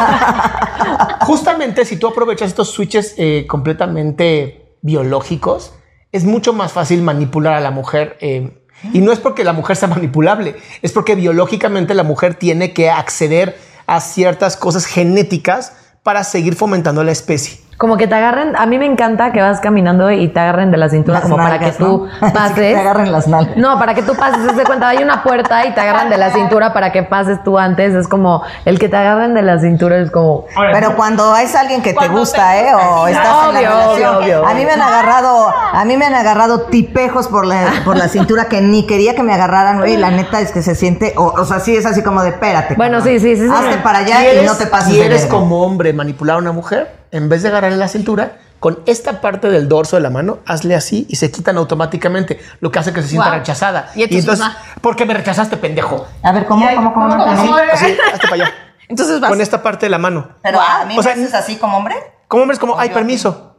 justamente 1.27 1.85
si 1.85 1.99
tú 1.99 2.07
aprovechas 2.07 2.49
estos 2.49 2.71
switches 2.71 3.15
eh, 3.19 3.47
completamente 3.47 4.77
biológicos, 4.81 5.75
es 6.13 6.25
mucho 6.25 6.53
más 6.53 6.73
fácil 6.73 7.03
manipular 7.03 7.55
a 7.55 7.61
la 7.61 7.71
mujer. 7.71 8.17
eh, 8.21 8.59
y 8.93 9.01
no 9.01 9.13
es 9.13 9.21
porque 9.21 9.45
la 9.45 9.53
mujer 9.53 9.77
sea 9.77 9.89
manipulable, 9.89 10.57
es 10.83 10.93
porque 10.93 11.15
biológicamente 11.15 11.95
la 11.95 12.03
mujer 12.03 12.35
tiene 12.35 12.73
que 12.73 12.91
acceder 12.91 13.57
a 13.87 14.01
ciertas 14.01 14.57
cosas 14.57 14.87
genéticas 14.87 15.73
para 16.03 16.25
seguir 16.25 16.57
fomentando 16.57 17.05
la 17.05 17.13
especie. 17.13 17.62
Como 17.79 17.97
que 17.97 18.07
te 18.07 18.15
agarren, 18.15 18.55
a 18.57 18.65
mí 18.67 18.79
me 18.79 18.87
encanta 18.87 19.33
que 19.33 19.41
vas 19.41 19.59
caminando 19.59 20.09
y 20.13 20.29
te 20.29 20.39
agarren 20.39 20.71
de 20.71 20.77
la 20.77 20.89
cintura 20.89 21.19
Las 21.19 21.25
como 21.29 21.37
para 21.37 21.59
que 21.59 21.73
tú 21.73 22.09
¿no? 22.21 22.33
pases. 22.33 22.55
Que 22.55 22.75
te 22.75 22.79
agarren 22.79 23.11
las 23.11 23.27
nalgas. 23.27 23.57
No, 23.57 23.77
para 23.77 23.95
que 23.95 24.03
tú 24.03 24.15
pases, 24.15 24.57
de 24.57 24.63
cuenta, 24.63 24.89
hay 24.89 24.99
una 25.03 25.25
puerta 25.25 25.67
y 25.67 25.75
te 25.75 25.81
agarran 25.81 26.09
de 26.09 26.17
la 26.17 26.31
cintura 26.31 26.73
para 26.73 26.93
que 26.93 27.03
pases 27.03 27.43
tú 27.43 27.59
antes. 27.59 27.93
Es 27.95 28.07
como 28.07 28.43
el 28.67 28.79
que 28.79 28.89
te 28.89 28.97
agarren 28.97 29.35
de 29.35 29.43
la 29.43 29.59
cintura 29.59 29.97
es 29.99 30.13
como. 30.13 30.45
Pero 30.73 30.95
cuando 30.95 31.37
es 31.37 31.57
alguien 31.57 31.83
que 31.83 31.93
te 31.93 32.07
gusta, 32.07 32.53
te 32.53 32.69
¿eh? 32.69 32.75
O 32.75 33.09
estás 33.09 33.27
en 33.27 33.57
obvio, 33.57 33.63
la 33.63 33.71
relación. 33.71 34.15
obvio, 34.17 34.19
obvio. 34.43 34.47
A 34.47 34.55
mí 34.55 34.65
me 34.65 34.71
han 34.73 34.83
agarrado, 34.83 35.49
a 35.73 35.85
mí 35.85 35.97
me 35.97 36.05
han 36.05 36.15
agarrado 36.15 36.61
tipejos 36.67 37.27
por 37.27 37.45
la, 37.47 37.65
por 37.85 37.97
la 37.97 38.07
cintura 38.07 38.45
que 38.45 38.61
ni 38.61 38.87
quería 38.87 39.17
que 39.17 39.25
me 39.25 39.33
agarraran, 39.35 39.89
y 39.89 39.97
La 39.97 40.13
neta 40.13 40.41
es 40.41 40.53
que 40.53 40.63
se 40.63 40.77
siente, 40.77 41.15
o, 41.17 41.25
o 41.37 41.45
sea, 41.45 41.59
sí 41.59 41.75
es 41.75 41.85
así 41.85 42.03
como 42.05 42.23
de, 42.23 42.29
espérate. 42.29 42.75
Bueno, 42.77 42.99
cabrón. 42.99 43.19
sí, 43.19 43.21
sí, 43.21 43.37
sí, 43.37 43.49
sí. 43.49 43.53
Hazte 43.53 43.79
para 43.79 43.99
allá 43.99 44.23
y 44.23 44.27
eres- 44.37 44.47
no 44.47 44.57
te 44.57 44.67
pases 44.67 44.93
de 44.95 45.05
eres 45.07 45.27
como 45.27 45.63
hombre 45.65 45.93
manipular 45.93 46.37
a 46.37 46.39
una 46.39 46.53
mujer, 46.53 47.02
en 47.13 47.29
vez 47.29 47.43
de 47.43 47.49
agarrarle 47.49 47.77
la 47.79 47.89
cintura, 47.89 48.39
con 48.59 48.81
esta 48.87 49.21
parte 49.21 49.49
del 49.51 49.69
dorso 49.69 49.97
de 49.97 50.03
la 50.03 50.11
mano, 50.11 50.39
hazle 50.47 50.75
así 50.75 51.07
y 51.09 51.17
se 51.17 51.31
quitan 51.31 51.57
automáticamente, 51.57 52.41
lo 52.61 52.71
que 52.71 52.79
hace 52.79 52.93
que 52.93 53.03
se 53.03 53.09
sienta 53.09 53.29
Wow. 53.29 53.39
rechazada. 53.39 53.91
Y 53.95 54.03
entonces, 54.05 54.41
ah. 54.43 54.57
¿por 54.81 54.97
qué 54.97 55.05
me 55.05 55.15
rechazaste, 55.15 55.57
pendejo? 55.57 56.07
A 56.23 56.33
ver, 56.33 56.47
¿cómo, 56.47 56.67
cómo, 56.75 56.95
cómo? 56.95 57.09
no 57.09 57.33
entendí? 57.33 57.53
Así, 57.73 57.97
hazte 58.13 58.29
para 58.29 58.45
allá. 58.45 58.55
Entonces 58.89 59.21
vas. 59.21 59.31
Con 59.31 59.41
esta 59.41 59.63
parte 59.63 59.87
de 59.87 59.91
la 59.91 59.99
mano. 59.99 60.37
Pero 60.43 60.61
a 60.61 60.85
mí 60.85 60.97
O 60.99 61.03
sea, 61.03 61.15
me 61.17 61.23
haces 61.23 61.35
así 61.35 61.57
como 61.57 61.77
hombre. 61.79 61.95
Como 62.29 62.43
hombre 62.43 62.55
es 62.55 62.61
como, 62.61 62.79
ay, 62.79 62.91
permiso. 62.91 63.57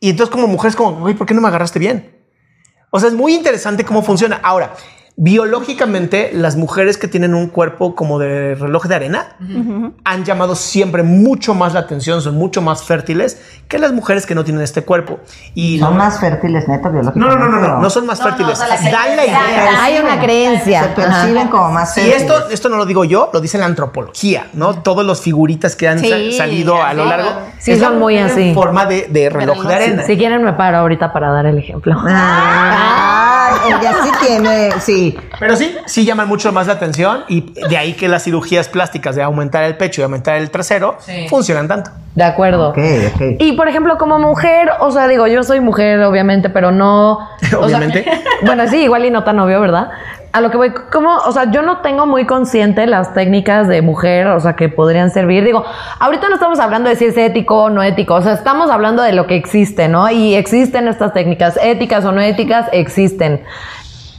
Y 0.00 0.10
entonces 0.10 0.32
como 0.32 0.46
mujer 0.46 0.70
es 0.70 0.76
como, 0.76 1.00
güey, 1.00 1.14
¿por 1.14 1.26
qué 1.26 1.34
no 1.34 1.40
me 1.40 1.48
agarraste 1.48 1.78
bien? 1.78 2.24
O 2.90 3.00
sea, 3.00 3.08
es 3.08 3.14
muy 3.14 3.34
interesante 3.34 3.84
cómo 3.84 4.02
funciona. 4.02 4.40
Ahora, 4.42 4.74
biológicamente, 5.16 6.30
las 6.32 6.56
mujeres 6.56 6.98
que 6.98 7.06
tienen 7.06 7.34
un 7.34 7.46
cuerpo 7.48 7.94
como 7.94 8.18
de 8.18 8.56
reloj 8.56 8.86
de 8.86 8.94
arena 8.96 9.36
han 10.04 10.24
llamado 10.24 10.56
siempre 10.56 11.02
mucho 11.04 11.54
más 11.54 11.72
la 11.72 11.80
atención, 11.80 12.20
son 12.20 12.34
mucho 12.36 12.60
más 12.62 12.82
fértiles 12.82 13.40
que 13.68 13.78
las 13.78 13.92
mujeres 13.92 14.26
que 14.26 14.34
no 14.34 14.44
tienen 14.44 14.62
este 14.62 14.82
cuerpo. 14.82 15.20
Y 15.54 15.78
Son 15.78 15.96
más 15.96 16.18
fértiles, 16.18 16.66
neto, 16.68 16.88
no, 16.88 16.92
biológicamente. 16.94 17.36
no, 17.36 17.40
no, 17.40 17.48
no, 17.48 17.56
no, 17.56 17.62
pero 17.62 17.80
no 17.80 17.90
son 17.90 18.06
más 18.06 18.18
No, 18.18 18.24
no, 18.26 18.30
fértiles. 18.30 18.52
o 18.60 18.64
sea, 18.66 18.68
la 18.68 18.74
Dan 18.76 18.92
la 18.92 18.98
fertilidad. 19.22 19.48
idea. 19.48 19.84
Hay 19.84 19.98
una 19.98 20.20
creencia. 20.20 20.82
Se 20.82 20.88
perciben 20.90 21.48
como 21.48 21.70
más 21.70 21.96
Y 21.96 22.00
fértiles. 22.00 22.22
esto, 22.22 22.48
esto 22.50 22.68
no 22.68 22.76
lo 22.76 22.84
digo 22.86 23.04
yo, 23.04 23.30
lo 23.32 23.40
dice 23.40 23.56
la 23.58 23.66
antropología, 23.66 24.48
¿no? 24.52 24.82
Todos 24.82 25.04
los 25.06 25.20
figuritas 25.20 25.76
que 25.76 25.88
han 25.88 26.00
Sí, 26.00 26.32
salido 26.32 26.82
a 26.82 26.92
lo 26.92 27.04
largo. 27.04 27.28
Sí, 27.58 27.72
es 27.72 27.78
son 27.80 27.98
muy 27.98 28.18
así. 28.18 28.48
En 28.48 28.54
forma 28.54 28.84
de, 28.86 29.06
de 29.10 29.30
reloj 29.30 29.62
de 29.64 29.74
arena. 29.74 30.02
Si 30.04 30.16
quieren, 30.16 30.42
me 30.44 30.52
paro 30.54 30.78
ahorita 30.78 31.12
para 31.12 31.30
dar 31.30 31.46
el 31.46 31.56
ejemplo. 31.58 31.94
Ah, 32.06 33.50
ella 33.68 33.94
sí 34.02 34.10
tiene, 34.26 34.70
sí. 34.80 35.03
Pero 35.38 35.56
sí, 35.56 35.74
sí 35.86 36.04
llaman 36.04 36.28
mucho 36.28 36.52
más 36.52 36.66
la 36.66 36.74
atención 36.74 37.24
y 37.28 37.52
de 37.68 37.76
ahí 37.76 37.94
que 37.94 38.08
las 38.08 38.24
cirugías 38.24 38.68
plásticas 38.68 39.16
de 39.16 39.22
aumentar 39.22 39.64
el 39.64 39.76
pecho 39.76 40.00
y 40.00 40.04
aumentar 40.04 40.36
el 40.36 40.50
trasero 40.50 40.96
funcionan 41.28 41.68
tanto. 41.68 41.90
De 42.14 42.22
acuerdo. 42.22 42.72
Y 43.38 43.52
por 43.52 43.68
ejemplo, 43.68 43.98
como 43.98 44.18
mujer, 44.20 44.70
o 44.80 44.90
sea, 44.92 45.08
digo, 45.08 45.26
yo 45.26 45.42
soy 45.42 45.60
mujer, 45.60 46.00
obviamente, 46.02 46.48
pero 46.48 46.70
no. 46.70 47.14
o 47.14 47.18
sea, 47.42 47.58
Obviamente. 47.58 48.04
bueno, 48.42 48.68
sí, 48.68 48.84
igual 48.84 49.04
y 49.04 49.10
no 49.10 49.24
tan 49.24 49.38
obvio, 49.40 49.60
¿verdad? 49.60 49.90
A 50.32 50.40
lo 50.40 50.50
que 50.50 50.56
voy, 50.56 50.72
como, 50.92 51.16
o 51.16 51.32
sea, 51.32 51.50
yo 51.50 51.62
no 51.62 51.78
tengo 51.78 52.06
muy 52.06 52.24
consciente 52.24 52.86
las 52.86 53.14
técnicas 53.14 53.68
de 53.68 53.82
mujer, 53.82 54.28
o 54.28 54.40
sea, 54.40 54.54
que 54.54 54.68
podrían 54.68 55.10
servir. 55.10 55.44
Digo, 55.44 55.64
ahorita 56.00 56.28
no 56.28 56.34
estamos 56.34 56.58
hablando 56.60 56.88
de 56.88 56.96
si 56.96 57.06
es 57.06 57.16
ético 57.16 57.64
o 57.64 57.70
no 57.70 57.82
ético, 57.82 58.14
o 58.14 58.22
sea, 58.22 58.32
estamos 58.32 58.70
hablando 58.70 59.02
de 59.02 59.12
lo 59.12 59.26
que 59.26 59.36
existe, 59.36 59.88
¿no? 59.88 60.10
Y 60.10 60.34
existen 60.34 60.88
estas 60.88 61.12
técnicas, 61.12 61.58
éticas 61.62 62.04
o 62.04 62.12
no 62.12 62.20
éticas, 62.20 62.66
existen. 62.72 63.42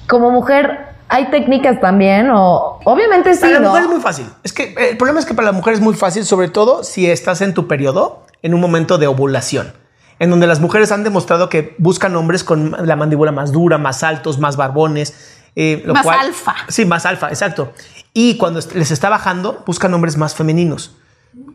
Como 0.07 0.31
mujer, 0.31 0.87
¿hay 1.09 1.29
técnicas 1.31 1.79
también? 1.81 2.29
O 2.31 2.79
obviamente 2.85 3.33
sí, 3.33 3.41
Para 3.41 3.53
la 3.53 3.59
¿no? 3.59 3.69
mujer 3.69 3.83
es 3.83 3.89
muy 3.89 3.99
fácil. 4.01 4.25
Es 4.43 4.53
que 4.53 4.63
eh, 4.63 4.89
el 4.91 4.97
problema 4.97 5.19
es 5.19 5.25
que 5.25 5.33
para 5.33 5.47
la 5.47 5.51
mujer 5.51 5.73
es 5.73 5.81
muy 5.81 5.93
fácil, 5.95 6.25
sobre 6.25 6.49
todo 6.49 6.83
si 6.83 7.09
estás 7.09 7.41
en 7.41 7.53
tu 7.53 7.67
periodo, 7.67 8.25
en 8.41 8.53
un 8.53 8.61
momento 8.61 8.97
de 8.97 9.07
ovulación, 9.07 9.73
en 10.19 10.29
donde 10.29 10.47
las 10.47 10.59
mujeres 10.59 10.91
han 10.91 11.03
demostrado 11.03 11.49
que 11.49 11.75
buscan 11.79 12.15
hombres 12.15 12.43
con 12.43 12.75
la 12.85 12.95
mandíbula 12.95 13.31
más 13.31 13.51
dura, 13.51 13.77
más 13.77 14.03
altos, 14.03 14.39
más 14.39 14.55
barbones. 14.57 15.31
eh, 15.57 15.81
lo 15.85 15.93
Más 15.93 16.03
cual- 16.03 16.19
alfa. 16.19 16.53
Sí, 16.67 16.83
más 16.85 17.05
alfa, 17.05 17.29
exacto. 17.29 17.71
Y 18.13 18.35
cuando 18.37 18.59
les 18.73 18.91
está 18.91 19.07
bajando, 19.09 19.63
buscan 19.65 19.93
hombres 19.93 20.17
más 20.17 20.35
femeninos. 20.35 20.97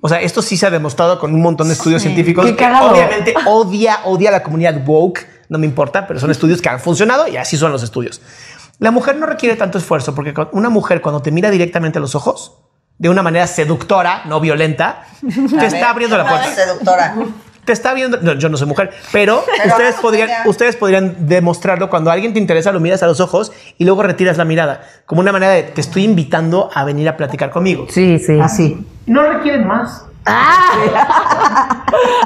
O 0.01 0.09
sea, 0.09 0.21
esto 0.23 0.41
sí 0.43 0.57
se 0.57 0.67
ha 0.67 0.71
demostrado 0.71 1.19
con 1.19 1.35
un 1.35 1.43
montón 1.43 1.69
de 1.69 1.75
estudios 1.75 2.01
científicos. 2.03 2.45
Qué 2.47 2.57
que 2.57 2.65
obviamente 2.67 3.35
odia, 3.47 4.01
odia 4.05 4.31
a 4.31 4.33
la 4.33 4.43
comunidad 4.43 4.83
woke. 4.87 5.27
No 5.51 5.59
me 5.59 5.67
importa, 5.67 6.07
pero 6.07 6.21
son 6.21 6.31
estudios 6.31 6.63
que 6.63 6.69
han 6.69 6.79
funcionado 6.79 7.27
y 7.27 7.37
así 7.37 7.57
son 7.57 7.73
los 7.73 7.83
estudios. 7.83 8.23
La 8.79 8.93
mujer 8.93 9.17
no 9.17 9.27
requiere 9.27 9.57
tanto 9.57 9.79
esfuerzo 9.79 10.15
porque 10.15 10.33
una 10.53 10.71
mujer 10.71 11.03
cuando 11.03 11.21
te 11.21 11.33
mira 11.33 11.51
directamente 11.51 11.99
a 11.99 12.01
los 12.01 12.15
ojos, 12.15 12.55
de 12.97 13.09
una 13.09 13.23
manera 13.23 13.49
seductora, 13.49 14.23
no 14.27 14.39
violenta, 14.41 15.05
te 15.59 15.67
está 15.67 15.91
abriendo 15.91 16.17
la 16.17 16.27
puerta. 16.29 16.55
Seductora. 16.55 17.17
Te 17.65 17.73
está 17.73 17.95
viendo. 17.95 18.19
no, 18.23 18.35
yo 18.35 18.49
no 18.49 18.57
soy 18.57 18.69
mujer, 18.69 18.93
pero, 19.11 19.45
Pero 19.57 19.69
ustedes, 19.71 19.97
podrían, 19.97 20.31
ustedes 20.47 20.77
podrían 20.77 21.27
demostrarlo 21.27 21.91
cuando 21.91 22.13
alguien 22.13 22.33
te 22.33 22.39
interesa, 22.39 22.71
lo 22.71 22.79
miras 22.79 23.03
a 23.03 23.09
los 23.09 23.19
ojos 23.19 23.51
y 23.77 23.85
luego 23.85 24.05
retiras 24.05 24.39
la 24.39 24.45
mirada, 24.45 24.83
como 25.05 25.21
una 25.21 25.33
manera 25.33 25.53
de 25.53 25.65
te 25.65 25.81
estoy 25.81 26.05
invitando 26.05 26.71
a 26.73 26.85
venir 26.85 27.09
a 27.09 27.17
platicar 27.17 27.51
conmigo. 27.51 27.87
Sí, 27.91 28.21
sí. 28.21 28.39
Así. 28.41 28.87
No 29.07 29.25
requieren 29.25 29.67
más. 29.67 30.05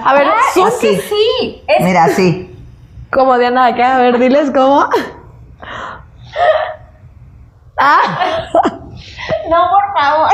A 0.04 0.14
ver. 0.14 0.26
Sí, 0.52 1.62
es 1.66 1.85
Mira, 1.85 2.04
así. 2.04 2.53
Como 3.14 3.38
Diana 3.38 3.66
acá, 3.66 3.97
a 3.97 3.99
ver, 4.00 4.18
diles 4.18 4.50
cómo. 4.52 4.88
Ah, 7.76 8.00
No, 9.50 9.69
por 9.69 10.00
favor. 10.00 10.30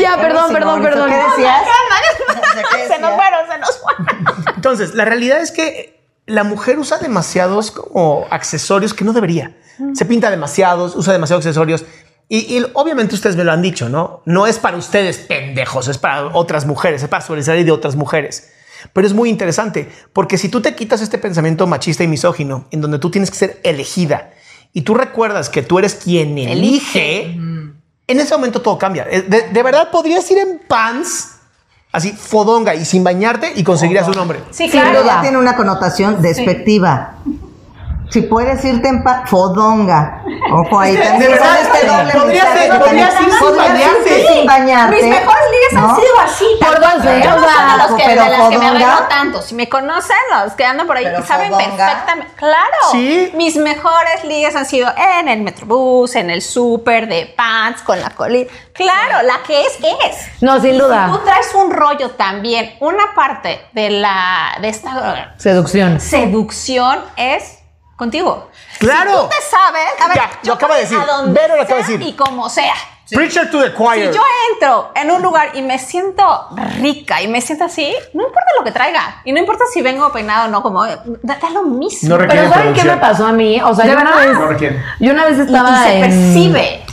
ya, 0.00 0.16
perdón, 0.16 0.52
perdón, 0.52 0.74
¿y 0.80 0.82
tú 0.82 0.88
perdón. 0.88 1.10
¿Qué 1.10 1.16
decías? 1.16 1.62
Se 2.88 2.98
nos 2.98 3.14
fueron, 3.14 3.40
se 3.50 3.58
nos 3.58 3.78
fueron. 3.78 4.06
Entonces, 4.56 4.94
la 4.94 5.04
realidad 5.04 5.38
es 5.40 5.52
que 5.52 6.00
la 6.26 6.44
mujer 6.44 6.78
usa 6.78 6.98
demasiados 6.98 7.70
como 7.70 8.26
accesorios 8.30 8.94
que 8.94 9.04
no 9.04 9.12
debería. 9.12 9.54
Se 9.94 10.04
pinta 10.04 10.30
demasiados, 10.30 10.96
usa 10.96 11.12
demasiados 11.12 11.44
accesorios. 11.44 11.84
Y, 12.28 12.58
y 12.58 12.66
obviamente 12.74 13.14
ustedes 13.14 13.36
me 13.36 13.44
lo 13.44 13.52
han 13.52 13.62
dicho, 13.62 13.88
¿no? 13.88 14.22
No 14.26 14.46
es 14.46 14.58
para 14.58 14.76
ustedes 14.76 15.18
pendejos, 15.18 15.88
es 15.88 15.96
para 15.98 16.26
otras 16.36 16.66
mujeres, 16.66 17.02
es 17.02 17.08
para 17.08 17.24
sobresalir 17.24 17.64
de 17.64 17.72
otras 17.72 17.96
mujeres. 17.96 18.50
Pero 18.92 19.06
es 19.06 19.14
muy 19.14 19.28
interesante, 19.30 19.90
porque 20.12 20.36
si 20.38 20.48
tú 20.48 20.60
te 20.60 20.74
quitas 20.74 21.00
este 21.00 21.18
pensamiento 21.18 21.66
machista 21.66 22.04
y 22.04 22.08
misógino, 22.08 22.66
en 22.70 22.80
donde 22.80 22.98
tú 22.98 23.10
tienes 23.10 23.30
que 23.30 23.36
ser 23.36 23.60
elegida, 23.64 24.30
y 24.74 24.82
tú 24.82 24.94
recuerdas 24.94 25.48
que 25.48 25.62
tú 25.62 25.78
eres 25.78 25.94
quien 25.94 26.36
elige, 26.36 27.22
en 28.06 28.20
ese 28.20 28.34
momento 28.34 28.60
todo 28.60 28.78
cambia. 28.78 29.06
Eh, 29.10 29.22
De, 29.22 29.48
de 29.48 29.62
verdad 29.62 29.90
podrías 29.90 30.30
ir 30.30 30.38
en 30.38 30.60
pants, 30.68 31.36
así 31.90 32.12
fodonga 32.12 32.74
y 32.74 32.84
sin 32.84 33.02
bañarte 33.02 33.52
y 33.56 33.64
conseguirías 33.64 34.06
un 34.06 34.18
hombre. 34.18 34.40
Sí, 34.50 34.64
Sin 34.64 34.70
claro. 34.72 35.02
duda. 35.02 35.14
Ya 35.16 35.22
tiene 35.22 35.38
una 35.38 35.56
connotación 35.56 36.20
despectiva. 36.22 37.16
Si 38.10 38.22
puedes 38.22 38.64
irte 38.64 38.88
en 38.88 39.02
pa- 39.04 39.24
fodonga. 39.26 40.22
Ojo 40.50 40.80
ahí 40.80 40.96
también. 40.96 41.18
de 41.18 41.28
verdad, 41.28 41.60
este 41.60 41.86
doble 41.86 42.12
podría 42.14 42.42
ser- 42.54 42.70
que 42.70 42.78
podría 42.78 43.08
también- 43.10 43.28
ir 43.28 43.32
sin 43.34 43.38
podrías 43.38 43.68
bañarte. 43.68 44.18
irte 44.20 44.32
sin 44.32 44.46
bañarte. 44.46 44.94
Mis 44.96 45.04
mejores 45.04 45.44
ligas 45.50 45.72
¿no? 45.84 45.90
han 45.90 45.96
sido 45.96 46.18
así. 46.24 46.44
Por 46.58 46.80
dos. 46.80 46.92
Yo 47.04 47.30
no 47.30 47.36
O 47.36 47.40
soy 47.40 47.48
sea, 47.54 47.72
de, 47.72 47.78
los 47.78 48.00
que, 48.00 48.08
de 48.08 48.16
las 48.16 48.48
que 48.48 48.58
me 48.58 48.66
arreglo 48.68 49.08
tanto. 49.10 49.42
Si 49.42 49.54
me 49.54 49.68
conocen, 49.68 50.16
los 50.42 50.52
que 50.54 50.64
andan 50.64 50.86
por 50.86 50.96
ahí 50.96 51.04
Pero 51.04 51.22
saben 51.26 51.50
fodonga. 51.52 51.76
perfectamente. 51.86 52.32
Claro. 52.36 52.76
Sí. 52.92 53.30
Mis 53.34 53.56
mejores 53.56 54.24
ligas 54.24 54.56
han 54.56 54.64
sido 54.64 54.90
en 55.18 55.28
el 55.28 55.40
metrobús, 55.42 56.14
en 56.16 56.30
el 56.30 56.40
súper, 56.40 57.08
de 57.08 57.26
pants, 57.36 57.82
con 57.82 58.00
la 58.00 58.08
colita. 58.10 58.50
Claro, 58.72 59.20
la 59.22 59.42
que 59.46 59.60
es, 59.66 59.72
es. 60.06 60.42
No, 60.42 60.58
sin 60.60 60.78
duda. 60.78 61.06
Si 61.06 61.12
tú 61.12 61.24
traes 61.24 61.54
un 61.54 61.70
rollo 61.72 62.10
también, 62.12 62.74
una 62.80 63.14
parte 63.14 63.60
de 63.72 63.90
la 63.90 64.56
de 64.62 64.68
esta 64.70 65.34
Seducción. 65.36 66.00
seducción 66.00 67.00
es 67.16 67.57
contigo. 67.98 68.48
Claro. 68.78 69.10
Si 69.10 69.16
tú 69.18 69.28
te 69.28 69.42
sabes, 69.50 69.82
a 70.02 70.08
ver, 70.08 70.16
Ya, 70.16 70.30
yo 70.42 70.48
lo 70.48 70.54
acaba 70.54 70.74
de 70.76 70.80
decir. 70.82 70.98
a 70.98 71.04
donde 71.04 71.38
Vero 71.38 71.56
lo 71.56 71.62
acaba 71.62 71.82
de 71.82 71.86
decir. 71.86 72.00
Y 72.02 72.14
como 72.14 72.48
sea. 72.48 72.72
Preacher 73.10 73.50
to 73.50 73.58
the 73.62 73.70
Si 73.70 73.74
choir. 73.76 74.10
yo 74.12 74.20
entro 74.52 74.92
en 74.94 75.10
un 75.10 75.22
lugar 75.22 75.52
y 75.54 75.62
me 75.62 75.78
siento 75.78 76.46
rica 76.78 77.22
y 77.22 77.26
me 77.28 77.40
siento 77.40 77.64
así, 77.64 77.94
no 78.12 78.22
importa 78.22 78.46
lo 78.58 78.64
que 78.64 78.70
traiga. 78.70 79.22
Y 79.24 79.32
no 79.32 79.38
importa 79.38 79.64
si 79.72 79.80
vengo 79.80 80.12
peinado 80.12 80.44
o 80.44 80.48
no, 80.48 80.62
como 80.62 80.84
da, 80.84 81.02
da 81.22 81.50
lo 81.50 81.62
mismo. 81.62 82.10
No 82.10 82.18
requiere 82.18 82.42
Pero 82.42 82.54
¿saben 82.54 82.74
qué 82.74 82.84
me 82.84 82.96
pasó 82.98 83.26
a 83.26 83.32
mí? 83.32 83.60
O 83.62 83.74
sea, 83.74 83.86
¿De 83.86 83.92
yo 83.92 83.98
una, 83.98 84.10
verdad? 84.14 84.32
No 84.34 84.40
vez, 84.40 84.48
requiere. 84.50 84.84
yo 85.00 85.12
una 85.12 85.24
vez 85.24 85.38
Y- 85.38 85.40
estaba 85.40 85.70
y, 85.70 85.74
se 85.88 85.94
en... 85.94 86.00
percibe. 86.02 86.84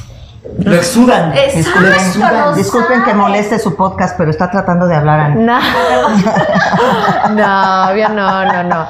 Lo 0.59 0.73
exudan. 0.75 1.33
Disculpen, 1.33 1.91
Exacto, 1.93 2.35
lo 2.49 2.53
disculpen 2.55 3.03
que 3.03 3.13
moleste 3.13 3.59
su 3.59 3.75
podcast, 3.75 4.15
pero 4.17 4.31
está 4.31 4.49
tratando 4.49 4.87
de 4.87 4.95
hablar 4.95 5.19
Ani. 5.19 5.43
No, 5.43 5.59
no, 7.31 7.89
obvio 7.91 8.09
no, 8.09 8.45
no, 8.45 8.63
no. 8.63 8.87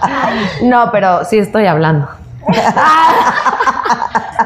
No, 0.63 0.91
pero 0.91 1.25
sí 1.25 1.37
estoy 1.39 1.65
hablando. 1.67 2.07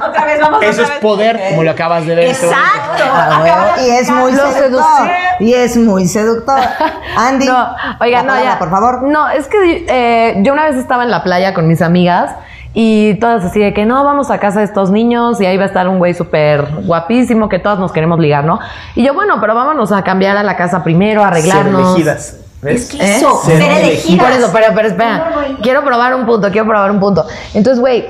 Otra 0.08 0.24
vez, 0.26 0.39
vamos 0.39 0.62
Eso 0.63 0.72
otra 0.72 0.84
es 0.84 0.89
vez. 0.89 1.00
poder, 1.00 1.41
como 1.50 1.63
lo 1.63 1.72
acabas 1.72 2.06
de 2.06 2.15
ver. 2.15 2.28
Exacto. 2.30 3.04
Ah, 3.12 3.38
bueno, 3.39 3.65
y 3.86 3.89
es 3.89 4.10
muy 4.10 4.32
Lo 4.32 4.52
seductor. 4.52 5.10
Y 5.39 5.54
es 5.54 5.76
muy 5.78 6.08
seductor. 6.08 6.60
Andy, 7.17 7.48
No, 7.48 7.76
oiga, 8.00 8.22
no, 8.22 8.28
palabra, 8.30 8.52
ya. 8.54 8.60
por 8.60 8.69
favor. 8.69 9.04
No, 9.04 9.28
es 9.30 9.48
que 9.48 9.86
eh, 9.89 10.36
yo 10.43 10.54
una 10.54 10.65
vez 10.65 10.76
estaba 10.76 11.04
en 11.04 11.12
la 11.12 11.24
playa 11.24 11.54
con 11.54 11.67
mis 11.67 11.82
amigas 11.82 12.32
y 12.73 13.15
todas 13.15 13.43
así 13.43 13.60
de 13.60 13.73
que 13.73 13.86
no, 13.86 14.03
vamos 14.03 14.29
a 14.29 14.39
casa 14.39 14.60
de 14.60 14.65
estos 14.65 14.91
niños 14.91 15.41
y 15.41 15.45
ahí 15.45 15.58
va 15.58 15.63
a 15.63 15.67
estar 15.67 15.88
un 15.88 15.97
güey 15.97 16.13
súper 16.13 16.65
guapísimo 16.84 17.49
que 17.49 17.60
todas 17.60 17.79
nos 17.79 17.91
queremos 17.91 18.19
ligar, 18.19 18.45
¿no? 18.45 18.60
Y 18.95 19.03
yo, 19.03 19.13
bueno, 19.13 19.38
pero 19.41 19.55
vámonos 19.55 19.91
a 19.91 20.03
cambiar 20.03 20.38
a 20.38 20.43
la 20.43 20.55
casa 20.55 20.84
primero, 20.84 21.23
a 21.23 21.27
arreglarnos. 21.27 21.82
Ser 21.82 21.95
elegidas. 21.95 22.38
¿Ves? 22.62 22.82
Es 22.82 22.89
que 22.89 23.15
eso, 23.15 23.41
Ser 23.43 23.62
ser 23.62 23.71
elegidas. 23.71 24.25
Por 24.25 24.38
eso, 24.38 24.49
pero, 24.53 24.67
pero 24.75 24.88
espera, 24.88 25.32
quiero 25.62 25.84
probar 25.84 26.13
un 26.13 26.25
punto, 26.25 26.51
quiero 26.51 26.67
probar 26.67 26.91
un 26.91 26.99
punto. 26.99 27.25
Entonces, 27.53 27.79
güey, 27.79 28.05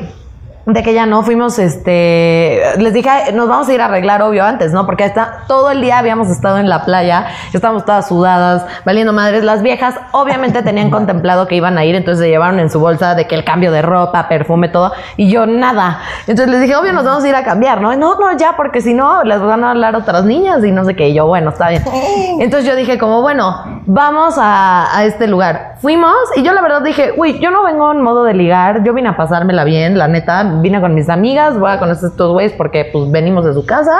de 0.73 0.84
que 0.84 0.93
ya 0.93 1.05
no 1.05 1.23
fuimos, 1.23 1.60
este, 1.60 2.62
les 2.77 2.93
dije, 2.93 3.10
"Ay, 3.10 3.34
nos 3.34 3.47
vamos 3.47 3.67
a 3.69 3.73
ir 3.73 3.82
a 3.82 3.86
arreglar, 3.86 4.21
obvio, 4.21 4.43
antes, 4.43 4.71
¿no? 4.71 4.86
Porque 4.86 5.05
está, 5.05 5.43
todo 5.47 5.71
el 5.71 5.82
día 5.82 5.97
habíamos 5.97 6.29
estado 6.29 6.58
en 6.58 6.69
la 6.69 6.86
playa, 6.86 7.27
estábamos 7.53 7.86
todas 7.86 8.08
sudadas, 8.08 8.65
valiendo 8.86 9.13
madres. 9.13 9.43
Las 9.43 9.62
viejas 9.62 9.95
obviamente 10.12 10.62
tenían 10.62 10.89
contemplado 10.91 11.47
que 11.47 11.55
iban 11.55 11.77
a 11.77 11.86
ir, 11.86 11.95
entonces 11.95 12.23
se 12.23 12.29
llevaron 12.29 12.60
en 12.60 12.69
su 12.69 12.79
bolsa 12.79 13.15
de 13.15 13.27
que 13.27 13.36
el 13.36 13.43
cambio 13.43 13.71
de 13.71 13.82
ropa, 13.82 14.27
perfume, 14.27 14.69
todo, 14.69 14.91
y 15.17 15.29
yo 15.29 15.45
nada. 15.45 15.99
Entonces 16.27 16.47
les 16.49 16.62
dije, 16.62 16.75
obvio, 16.75 16.93
nos 16.93 17.05
vamos 17.05 17.23
a 17.23 17.29
ir 17.29 17.36
a 17.36 17.43
cambiar, 17.43 17.82
¿no? 17.82 17.95
No, 17.95 18.15
no, 18.15 18.38
ya, 18.38 18.53
porque 18.55 18.82
si 18.82 18.93
no, 18.93 19.23
les 19.23 19.41
van 19.41 19.63
a 19.63 19.71
hablar 19.71 19.95
otras 19.95 20.25
niñas 20.25 20.63
y 20.63 20.71
no 20.71 20.86
sé 20.86 20.95
qué. 20.95 21.10
Y 21.10 21.13
yo, 21.13 21.27
bueno, 21.27 21.49
está 21.49 21.69
bien. 21.69 21.84
Entonces 22.39 22.69
yo 22.69 22.75
dije, 22.75 22.97
como, 22.97 23.21
bueno, 23.21 23.82
vamos 23.86 24.38
a, 24.38 24.95
a 24.97 25.03
este 25.05 25.27
lugar. 25.27 25.75
Fuimos 25.82 26.15
y 26.36 26.43
yo 26.43 26.53
la 26.53 26.62
verdad 26.62 26.82
dije, 26.82 27.13
uy, 27.15 27.39
yo 27.39 27.51
no 27.51 27.63
vengo 27.63 27.91
en 27.91 28.01
modo 28.01 28.23
de 28.23 28.34
ligar, 28.34 28.84
yo 28.84 28.93
vine 28.93 29.10
a 29.10 29.17
pasármela 29.17 29.63
bien, 29.63 29.97
la 29.97 30.08
neta, 30.08 30.43
vine 30.61 30.79
con 30.79 30.93
mis 30.93 31.09
amigas, 31.09 31.59
voy 31.59 31.71
a 31.71 31.79
conocer 31.79 32.05
a 32.05 32.07
estos 32.09 32.31
güeyes 32.31 32.53
porque 32.53 32.89
pues 32.91 33.09
venimos 33.11 33.43
de 33.45 33.53
su 33.53 33.65
casa 33.65 33.91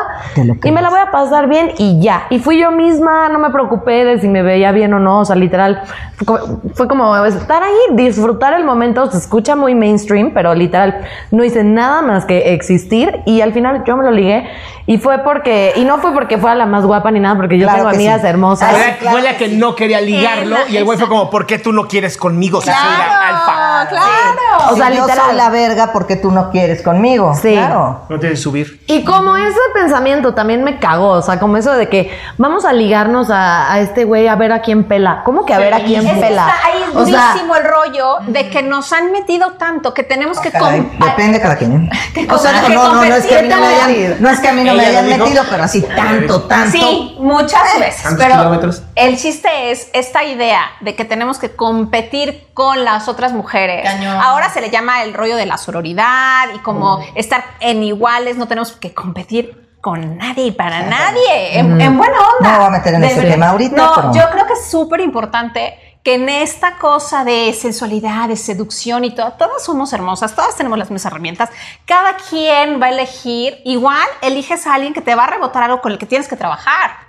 y 0.64 0.72
me 0.72 0.82
la 0.82 0.90
voy 0.90 1.00
a 1.00 1.12
pasar 1.12 1.50
bien 1.50 1.72
y 1.78 2.00
ya. 2.02 2.28
Y 2.30 2.40
fui 2.40 2.60
yo 2.60 2.72
misma, 2.72 3.30
no 3.30 3.40
me 3.40 3.50
preocupé 3.50 4.06
de 4.06 4.20
si 4.20 4.28
me 4.28 4.44
veía 4.44 4.72
bien 4.72 4.94
o 4.94 5.00
no, 5.00 5.20
o 5.22 5.26
sea, 5.26 5.36
literal, 5.36 5.82
fue 6.16 6.26
como, 6.26 6.62
fue 6.76 6.88
como 6.88 7.16
estar 7.26 7.64
ahí, 7.64 7.96
disfrutar 7.96 8.54
el 8.54 8.64
momento, 8.64 9.10
se 9.10 9.18
escucha 9.18 9.56
muy 9.56 9.76
mainstream, 9.76 10.32
pero 10.34 10.54
literal, 10.54 11.02
no 11.32 11.44
hice 11.44 11.64
nada 11.64 12.02
más 12.02 12.26
que 12.26 12.54
existir 12.54 13.20
y 13.26 13.42
al 13.42 13.54
final 13.54 13.84
yo 13.86 13.98
me 13.98 14.04
lo 14.04 14.12
ligué 14.12 14.48
y 14.86 14.98
fue 14.98 15.20
porque, 15.20 15.74
y 15.76 15.86
no 15.86 16.00
fue 16.00 16.14
porque 16.14 16.38
fuera 16.38 16.56
la 16.56 16.66
más 16.66 16.86
guapa 16.86 17.12
ni 17.12 17.20
nada, 17.20 17.36
porque 17.36 17.58
yo 17.58 17.66
Claro 17.66 17.80
tengo 17.80 17.90
amigas 17.90 18.22
sí. 18.22 18.28
hermosas. 18.28 18.70
Ah, 18.72 18.74
Huele, 18.74 18.98
claro 18.98 19.16
huele 19.16 19.30
a 19.30 19.38
que 19.38 19.40
que 19.40 19.56
no 19.56 19.76
quería 19.76 20.02
ligarlo 20.02 20.58
y 20.70 20.78
el 20.78 20.84
güey 20.84 20.98
fue 20.98 21.08
como, 21.08 21.30
¿por 21.30 21.46
qué 21.46 21.60
tú 21.60 21.72
no 21.72 21.88
quieres 21.88 22.18
conmigo? 22.18 22.60
O 22.60 22.62
sea, 22.62 22.76
soy 22.76 22.98
la 22.98 23.30
alfa. 23.30 23.90
Claro, 23.90 24.08
claro. 24.36 24.49
O 24.72 24.76
sea, 24.76 24.88
Si 24.90 24.96
yo 24.98 25.02
literal. 25.06 25.26
soy 25.28 25.36
la 25.36 25.50
verga 25.50 25.92
porque 25.94 26.16
tú 26.16 26.32
no 26.32 26.50
quieres 26.52 26.82
conmigo. 26.82 27.34
Sí. 27.42 27.54
Claro. 27.54 28.02
No 28.10 28.20
tienes 28.20 28.40
que 28.40 28.44
subir. 28.44 28.84
Y 28.88 29.04
como 29.04 29.36
ese 29.38 29.58
pensamiento 29.74 30.34
también 30.34 30.64
me 30.64 30.80
cagó, 30.80 31.10
o 31.12 31.22
sea, 31.22 31.40
como 31.40 31.58
eso 31.58 31.72
de 31.74 31.90
que 31.90 32.12
vamos 32.38 32.66
a 32.66 32.74
ligarnos 32.74 33.30
a, 33.30 33.72
a 33.72 33.80
este 33.80 34.04
güey 34.04 34.28
a 34.28 34.36
ver 34.36 34.52
a 34.52 34.62
quién 34.62 34.84
pela. 34.86 35.22
¿Cómo 35.24 35.46
que 35.46 35.54
a 35.54 35.60
ver 35.60 35.74
a 35.74 35.80
quién 35.84 36.06
Es 36.06 36.18
pela? 36.20 36.48
está 36.48 36.68
ahí 36.68 36.84
O 36.96 37.06
sea, 37.06 37.28
durísimo 37.32 37.56
el 37.56 37.64
rollo 37.64 38.16
de 38.28 38.50
que 38.50 38.62
nos 38.64 38.92
han 38.94 39.12
metido 39.12 39.52
tanto 39.54 39.94
que 39.94 40.04
tenemos 40.04 40.40
que... 40.40 40.52
Caray, 40.52 40.90
depende 41.00 41.34
de 41.38 41.42
cada 41.42 41.56
quien. 41.56 41.90
¿eh? 42.16 42.28
O 42.32 42.38
sea, 42.38 42.62
que 42.62 42.74
no, 42.74 42.94
no, 42.94 43.06
no 43.06 43.16
es 43.16 43.26
que 43.26 43.38
a 43.38 43.42
mí 43.42 43.48
no 43.50 43.56
me 43.60 43.62
competir. 43.76 44.06
hayan, 44.08 44.22
no 44.22 44.30
es 44.30 44.40
que 44.40 44.48
a 44.48 44.54
mí 44.54 44.64
no 44.64 44.74
me 44.74 44.86
hayan 44.86 45.08
metido, 45.08 45.44
pero 45.50 45.64
así 45.64 45.82
tanto, 45.82 46.42
tanto. 46.44 46.72
Sí, 46.72 47.16
muchas 47.20 47.62
veces. 47.80 48.02
¿Cuántos 48.02 48.26
Pero 48.26 48.38
kilómetros? 48.38 48.84
El 49.00 49.18
chiste 49.18 49.72
es 49.72 49.90
esta 49.94 50.24
idea 50.24 50.62
de 50.82 50.96
que 50.96 51.06
tenemos 51.06 51.40
que 51.40 51.56
competir 51.56 52.48
con 52.54 52.84
las 52.86 53.08
otras 53.08 53.34
mujeres. 53.34 53.84
Cañón. 53.84 54.18
Ahora 54.22 54.50
se 54.50 54.62
le 54.62 54.70
llama 54.70 55.04
el 55.04 55.14
rollo 55.14 55.36
de 55.36 55.46
la 55.46 55.58
sororidad 55.58 56.46
y 56.56 56.60
como 56.60 57.00
estar 57.16 57.44
en 57.60 57.84
iguales, 57.84 58.38
no 58.38 58.48
tenemos 58.48 58.72
que 58.74 58.94
competir 58.94 59.70
con 59.82 60.18
nadie 60.18 60.48
y 60.48 60.52
para 60.52 60.82
nadie, 60.82 61.58
en, 61.58 61.80
en 61.80 61.98
buena 61.98 62.14
onda. 62.20 62.40
No 62.42 62.52
me 62.52 62.58
voy 62.58 62.68
a 62.68 62.70
meter 62.70 62.94
en 62.96 63.02
De 63.02 63.08
ese 63.08 63.22
tema 63.22 63.50
ahorita, 63.50 63.76
No, 63.78 63.92
pero- 63.96 64.14
yo 64.14 64.30
creo 64.32 64.46
que 64.46 64.54
es 64.54 64.70
súper 64.70 65.00
importante 65.00 65.80
que 66.04 66.16
en 66.16 66.28
esta 66.30 66.76
cosa 66.78 67.24
de 67.26 67.54
sensualidad, 67.54 68.28
de 68.30 68.36
seducción 68.38 69.04
y 69.06 69.12
todo, 69.16 69.34
todas 69.34 69.64
somos 69.64 69.92
hermosas, 69.94 70.34
todas 70.36 70.56
tenemos 70.56 70.78
las 70.78 70.90
mismas 70.90 71.12
herramientas. 71.12 71.50
Cada 71.86 72.16
quien 72.30 72.82
va 72.82 72.88
a 72.88 72.90
elegir, 72.90 73.62
igual 73.66 74.06
eliges 74.22 74.66
a 74.68 74.74
alguien 74.76 74.94
que 74.94 75.02
te 75.02 75.14
va 75.16 75.26
a 75.26 75.28
rebotar 75.28 75.64
algo 75.64 75.82
con 75.82 75.92
el 75.94 75.98
que 75.98 76.06
tienes 76.06 76.28
que 76.28 76.36
trabajar. 76.38 77.09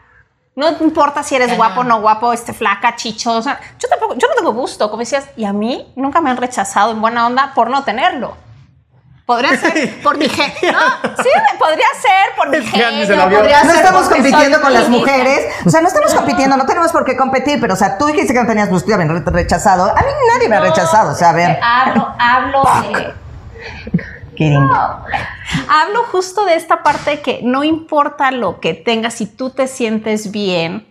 No 0.56 0.68
importa 0.80 1.22
si 1.22 1.36
eres 1.36 1.56
guapo, 1.56 1.84
no 1.84 2.00
guapo, 2.00 2.32
este 2.32 2.52
flaca, 2.52 2.96
chicho. 2.96 3.32
o 3.36 3.42
sea, 3.42 3.58
yo 3.78 3.88
tampoco, 3.88 4.14
yo 4.14 4.28
no 4.28 4.34
tengo 4.34 4.52
gusto, 4.52 4.90
como 4.90 5.00
decías, 5.00 5.26
y 5.36 5.44
a 5.44 5.52
mí 5.52 5.90
nunca 5.96 6.20
me 6.20 6.28
han 6.30 6.36
rechazado 6.36 6.90
en 6.90 7.00
buena 7.00 7.26
onda 7.26 7.52
por 7.54 7.70
no 7.70 7.84
tenerlo. 7.84 8.36
Podría 9.24 9.56
ser 9.56 10.02
por 10.02 10.18
mi 10.18 10.28
genio. 10.28 10.72
No, 10.72 10.78
sí, 11.22 11.28
podría 11.56 11.86
ser 12.02 12.34
por 12.36 12.48
mi 12.48 12.60
genio. 12.66 13.14
podría 13.30 13.62
No 13.62 13.70
ser 13.70 13.76
estamos 13.76 14.08
compitiendo 14.08 14.60
con 14.60 14.74
las 14.74 14.88
mujeres. 14.88 15.54
O 15.64 15.70
sea, 15.70 15.80
no 15.80 15.86
estamos 15.86 16.12
compitiendo, 16.14 16.56
no 16.56 16.66
tenemos 16.66 16.90
por 16.90 17.04
qué 17.04 17.16
competir, 17.16 17.60
pero 17.60 17.74
o 17.74 17.76
sea, 17.76 17.96
tú 17.96 18.06
dijiste 18.06 18.32
que 18.34 18.40
no 18.40 18.46
tenías 18.48 18.68
gusto 18.68 18.90
y 18.90 18.92
habían 18.94 19.08
re- 19.24 19.30
rechazado. 19.30 19.84
A 19.88 20.00
mí 20.00 20.08
nadie 20.34 20.48
me 20.48 20.56
ha 20.56 20.60
rechazado. 20.60 21.12
O 21.12 21.14
sea, 21.14 21.30
a 21.30 21.32
ver. 21.32 21.60
Hablo, 21.62 22.08
hablo 22.18 22.62
de. 22.92 23.14
Kidding. 24.40 24.70
Hablo 25.68 26.04
justo 26.10 26.44
de 26.46 26.54
esta 26.54 26.82
parte 26.82 27.10
de 27.10 27.20
que 27.20 27.40
no 27.42 27.62
importa 27.64 28.30
lo 28.30 28.58
que 28.60 28.72
tengas, 28.74 29.14
si 29.14 29.26
tú 29.26 29.50
te 29.50 29.66
sientes 29.66 30.30
bien, 30.30 30.86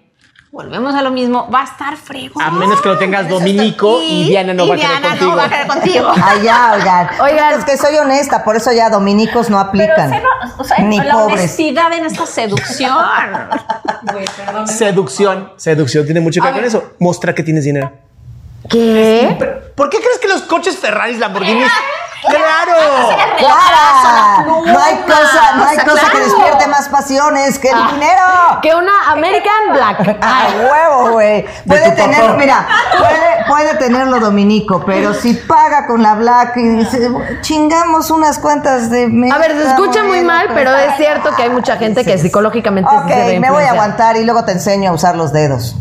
volvemos 0.51 0.93
a 0.95 1.01
lo 1.01 1.09
mismo, 1.11 1.49
va 1.53 1.61
a 1.61 1.63
estar 1.63 1.95
fregón. 1.97 2.43
A 2.43 2.51
menos 2.51 2.79
que 2.81 2.89
lo 2.89 2.97
tengas 2.97 3.27
Dominico 3.27 4.01
y, 4.03 4.29
Diana 4.29 4.53
no 4.53 4.65
y 4.65 4.69
va 4.69 4.73
a 4.75 4.77
Diana 4.77 5.09
contigo. 5.09 5.31
no 5.31 5.37
va 5.37 5.43
a 5.45 5.49
querer 5.49 5.67
contigo. 5.67 6.11
Ay, 6.23 6.41
ya, 6.43 6.73
oigan. 6.75 7.09
Oigan. 7.21 7.53
Es 7.59 7.65
que 7.65 7.77
soy 7.77 7.95
honesta, 7.97 8.43
por 8.43 8.55
eso 8.55 8.71
ya 8.71 8.89
dominicos 8.89 9.49
no 9.49 9.57
Pero 9.57 9.69
aplican. 9.93 10.09
ser- 10.11 10.23
o 10.57 10.63
sea, 10.63 10.77
Ni 10.79 10.97
la 10.99 11.13
pobres. 11.13 11.37
honestidad 11.39 11.91
en 11.93 12.05
esta 12.05 12.25
seducción. 12.25 12.97
Seducción. 14.65 15.53
Seducción 15.57 16.05
tiene 16.05 16.19
mucho 16.19 16.41
que 16.41 16.47
ver 16.47 16.55
con 16.55 16.65
eso. 16.65 16.93
Mostrar 16.99 17.33
que 17.35 17.43
tienes 17.43 17.63
dinero. 17.63 17.91
¿qué? 18.69 19.35
¿Por 19.75 19.89
qué 19.89 19.97
crees 19.97 20.19
que 20.19 20.27
los 20.27 20.41
coches 20.43 20.77
Ferraris, 20.77 21.17
Lamborghinis? 21.17 21.71
¡Claro! 22.21 23.17
Hay 24.89 24.97
cosa, 25.03 25.55
no 25.55 25.63
hay 25.65 25.77
o 25.77 25.81
sea, 25.81 25.85
cosa 25.85 26.11
que 26.11 26.19
despierte 26.19 26.67
más 26.67 26.89
pasiones 26.89 27.59
que 27.59 27.69
el 27.69 27.87
dinero. 27.93 28.23
Que 28.61 28.75
una 28.75 29.11
American 29.11 29.73
Black. 29.73 30.17
A 30.21 30.47
huevo, 30.71 31.11
güey. 31.13 31.45
Puede 31.67 31.91
tener, 31.91 32.21
papá. 32.21 32.33
mira, 32.37 32.67
puede, 32.97 33.45
puede 33.47 33.75
tenerlo 33.75 34.19
Dominico, 34.19 34.83
pero 34.85 35.13
si 35.13 35.33
paga 35.33 35.85
con 35.87 36.01
la 36.01 36.15
Black 36.15 36.57
y 36.57 36.67
dice, 36.69 37.09
chingamos 37.41 38.11
unas 38.11 38.39
cuantas 38.39 38.89
de 38.89 39.05
A 39.31 39.37
ver, 39.37 39.51
se 39.51 39.69
escucha 39.69 40.03
muy 40.03 40.23
mal, 40.23 40.49
pero 40.53 40.75
es 40.75 40.97
cierto 40.97 41.35
que 41.35 41.43
hay 41.43 41.49
mucha 41.49 41.77
gente 41.77 42.03
que 42.03 42.17
psicológicamente 42.17 42.89
se 42.89 42.97
Ok, 42.97 43.39
me 43.39 43.51
voy 43.51 43.63
a 43.63 43.71
aguantar 43.71 44.17
y 44.17 44.23
luego 44.23 44.43
te 44.45 44.51
enseño 44.53 44.91
a 44.91 44.93
usar 44.93 45.15
los 45.15 45.31
dedos. 45.31 45.75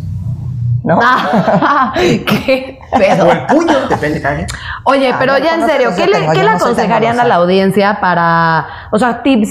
¿No? 0.89 0.99
Ah, 1.03 1.93
qué 1.97 2.79
O 2.91 2.99
pedo. 2.99 3.31
el 3.31 3.47
puño, 3.47 3.89
depende 3.89 4.21
de. 4.21 4.47
Oye, 4.85 5.11
Ah, 5.13 5.17
pero 5.19 5.37
ya 5.37 5.55
en 5.55 5.67
serio, 5.67 5.91
¿qué, 5.95 6.07
le, 6.07 6.31
qué 6.33 6.43
le 6.43 6.49
aconsejarían 6.49 7.21
a 7.21 7.25
la 7.25 7.35
audiencia 7.37 7.99
para, 8.01 8.67
o 8.91 8.99
sea, 8.99 9.23
tips 9.23 9.51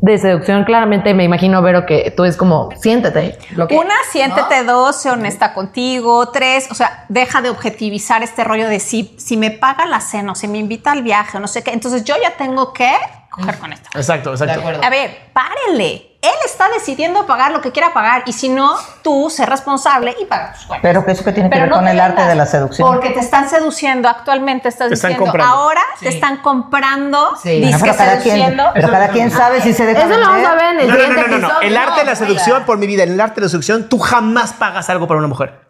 de 0.00 0.16
seducción? 0.16 0.64
Claramente 0.64 1.12
me 1.12 1.24
imagino, 1.24 1.60
Vero, 1.60 1.84
que 1.84 2.12
tú 2.16 2.24
es 2.24 2.38
como, 2.38 2.70
siéntete. 2.80 3.38
Lo 3.56 3.68
que, 3.68 3.76
Una, 3.76 3.92
siéntete. 4.10 4.64
Dos, 4.64 5.02
sé 5.02 5.10
honesta 5.10 5.52
contigo. 5.52 6.30
Tres, 6.30 6.68
o 6.70 6.74
sea, 6.74 7.04
deja 7.10 7.42
de 7.42 7.50
objetivizar 7.50 8.22
este 8.22 8.42
rollo 8.42 8.66
de 8.68 8.80
si, 8.80 9.14
si 9.18 9.36
me 9.36 9.50
paga 9.50 9.84
la 9.84 10.00
cena 10.00 10.32
o 10.32 10.34
si 10.34 10.48
me 10.48 10.56
invita 10.56 10.92
al 10.92 11.02
viaje 11.02 11.36
o 11.36 11.40
no 11.40 11.46
sé 11.46 11.62
qué. 11.62 11.72
Entonces 11.72 12.04
yo 12.04 12.14
ya 12.22 12.36
tengo 12.38 12.72
que 12.72 12.90
coger 13.30 13.58
con 13.58 13.72
esto. 13.72 13.88
Exacto, 13.94 14.30
exacto. 14.32 14.62
A 14.84 14.90
ver, 14.90 15.30
párenle. 15.32 16.06
Él 16.22 16.30
está 16.44 16.68
decidiendo 16.68 17.24
pagar 17.26 17.50
lo 17.50 17.62
que 17.62 17.72
quiera 17.72 17.94
pagar 17.94 18.24
y 18.26 18.34
si 18.34 18.50
no, 18.50 18.76
tú 19.02 19.30
sé 19.30 19.46
responsable 19.46 20.14
y 20.20 20.26
paga 20.26 20.52
tus 20.52 20.66
cuentas. 20.66 20.82
Pero 20.82 21.02
que 21.02 21.12
eso 21.12 21.24
que 21.24 21.32
tiene 21.32 21.48
que 21.48 21.58
ver 21.60 21.70
no 21.70 21.76
con 21.76 21.88
el 21.88 21.98
arte 21.98 22.20
de 22.20 22.34
la 22.34 22.44
seducción. 22.44 22.86
Porque 22.86 23.08
te 23.08 23.20
están 23.20 23.48
seduciendo 23.48 24.06
actualmente, 24.06 24.68
estás 24.68 24.88
Te 24.88 24.94
están 24.94 25.12
diciendo, 25.12 25.32
comprando. 25.32 25.54
ahora 25.54 25.80
te 25.98 26.08
están 26.10 26.36
comprando, 26.42 27.36
Sí. 27.42 27.60
Bueno, 27.62 27.78
pero 27.80 27.96
cada 27.96 28.18
quien, 28.18 28.34
seduciendo. 28.36 28.64
pero 28.74 28.90
cada 28.90 29.08
quien 29.08 29.30
sabe 29.30 29.62
si 29.62 29.72
se 29.72 29.86
deja 29.86 30.00
Eso 30.00 30.10
lo 30.10 30.20
vamos 30.26 30.36
vender. 30.36 30.46
a 30.50 30.54
ver 30.56 30.74
en 30.74 30.80
el 30.80 30.88
No, 30.88 30.96
no, 31.22 31.26
no, 31.28 31.38
no, 31.38 31.48
no. 31.54 31.60
El 31.62 31.74
arte 31.76 32.00
de 32.00 32.06
la 32.06 32.14
seducción, 32.16 32.64
por 32.64 32.76
mi 32.76 32.86
vida, 32.86 33.04
en 33.04 33.12
el 33.12 33.20
arte 33.22 33.36
de 33.36 33.46
la 33.46 33.48
seducción, 33.48 33.88
tú 33.88 33.98
jamás 33.98 34.52
pagas 34.52 34.90
algo 34.90 35.08
para 35.08 35.16
una 35.20 35.28
mujer. 35.28 35.69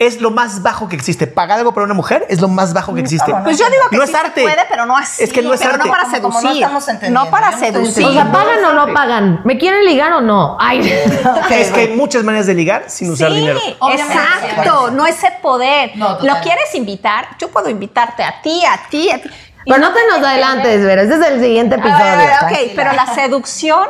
Es 0.00 0.20
lo 0.20 0.30
más 0.30 0.62
bajo 0.62 0.88
que 0.88 0.94
existe. 0.94 1.26
Pagar 1.26 1.58
algo 1.58 1.74
para 1.74 1.84
una 1.84 1.94
mujer 1.94 2.24
es 2.28 2.40
lo 2.40 2.46
más 2.46 2.72
bajo 2.72 2.94
que 2.94 3.00
existe. 3.00 3.32
no, 3.32 3.38
no. 3.38 3.44
Pues 3.44 3.58
yo 3.58 3.64
digo 3.68 3.82
que 3.90 3.96
no 3.96 4.06
sí 4.06 4.12
es 4.12 4.14
arte. 4.18 4.42
puede, 4.42 4.62
pero 4.68 4.86
no 4.86 4.96
así. 4.96 5.24
Es 5.24 5.32
que 5.32 5.42
no 5.42 5.52
es 5.52 5.58
pero 5.60 5.72
arte. 5.74 5.84
no 5.86 5.90
para 5.90 6.04
Como- 6.04 6.20
como 6.22 6.34
no 6.34 6.40
seducir. 6.40 6.62
estamos 6.62 6.88
entendiendo, 6.88 7.24
no 7.24 7.30
para 7.30 7.58
seducir. 7.58 8.04
O 8.06 8.12
sea, 8.12 8.30
¿pagan 8.30 8.64
o 8.64 8.72
no 8.74 8.94
pagan? 8.94 9.40
¿Me 9.44 9.58
quieren 9.58 9.84
ligar 9.84 10.12
o 10.12 10.20
no? 10.20 10.56
Ay. 10.60 10.80
Es 11.50 11.72
que 11.72 11.80
hay 11.80 11.96
muchas 11.96 12.22
maneras 12.22 12.46
de 12.46 12.54
ligar 12.54 12.84
sin 12.86 13.10
usar 13.10 13.30
sí, 13.30 13.38
dinero. 13.38 13.58
exacto, 13.92 14.90
no 14.92 15.04
ese 15.04 15.32
poder. 15.42 15.90
No, 15.96 16.18
¿Lo 16.22 16.34
quieres 16.42 16.72
invitar? 16.74 17.28
Yo 17.38 17.48
puedo 17.50 17.68
invitarte 17.68 18.22
a 18.22 18.40
ti, 18.40 18.62
a 18.64 18.88
ti, 18.88 19.10
a 19.10 19.18
ti. 19.20 19.28
Pero 19.66 19.78
no 19.78 19.92
te 19.92 19.98
nos 20.06 20.24
adelantes, 20.26 20.80
Vero. 20.84 21.02
Ese 21.02 21.14
es 21.16 21.20
el 21.26 21.40
siguiente 21.40 21.74
A 21.74 21.78
ver, 21.78 21.86
episodio. 21.88 22.12
a 22.12 22.16
ver, 22.16 22.30
ok, 22.66 22.72
pero 22.76 22.92
la 22.92 23.06
seducción 23.14 23.86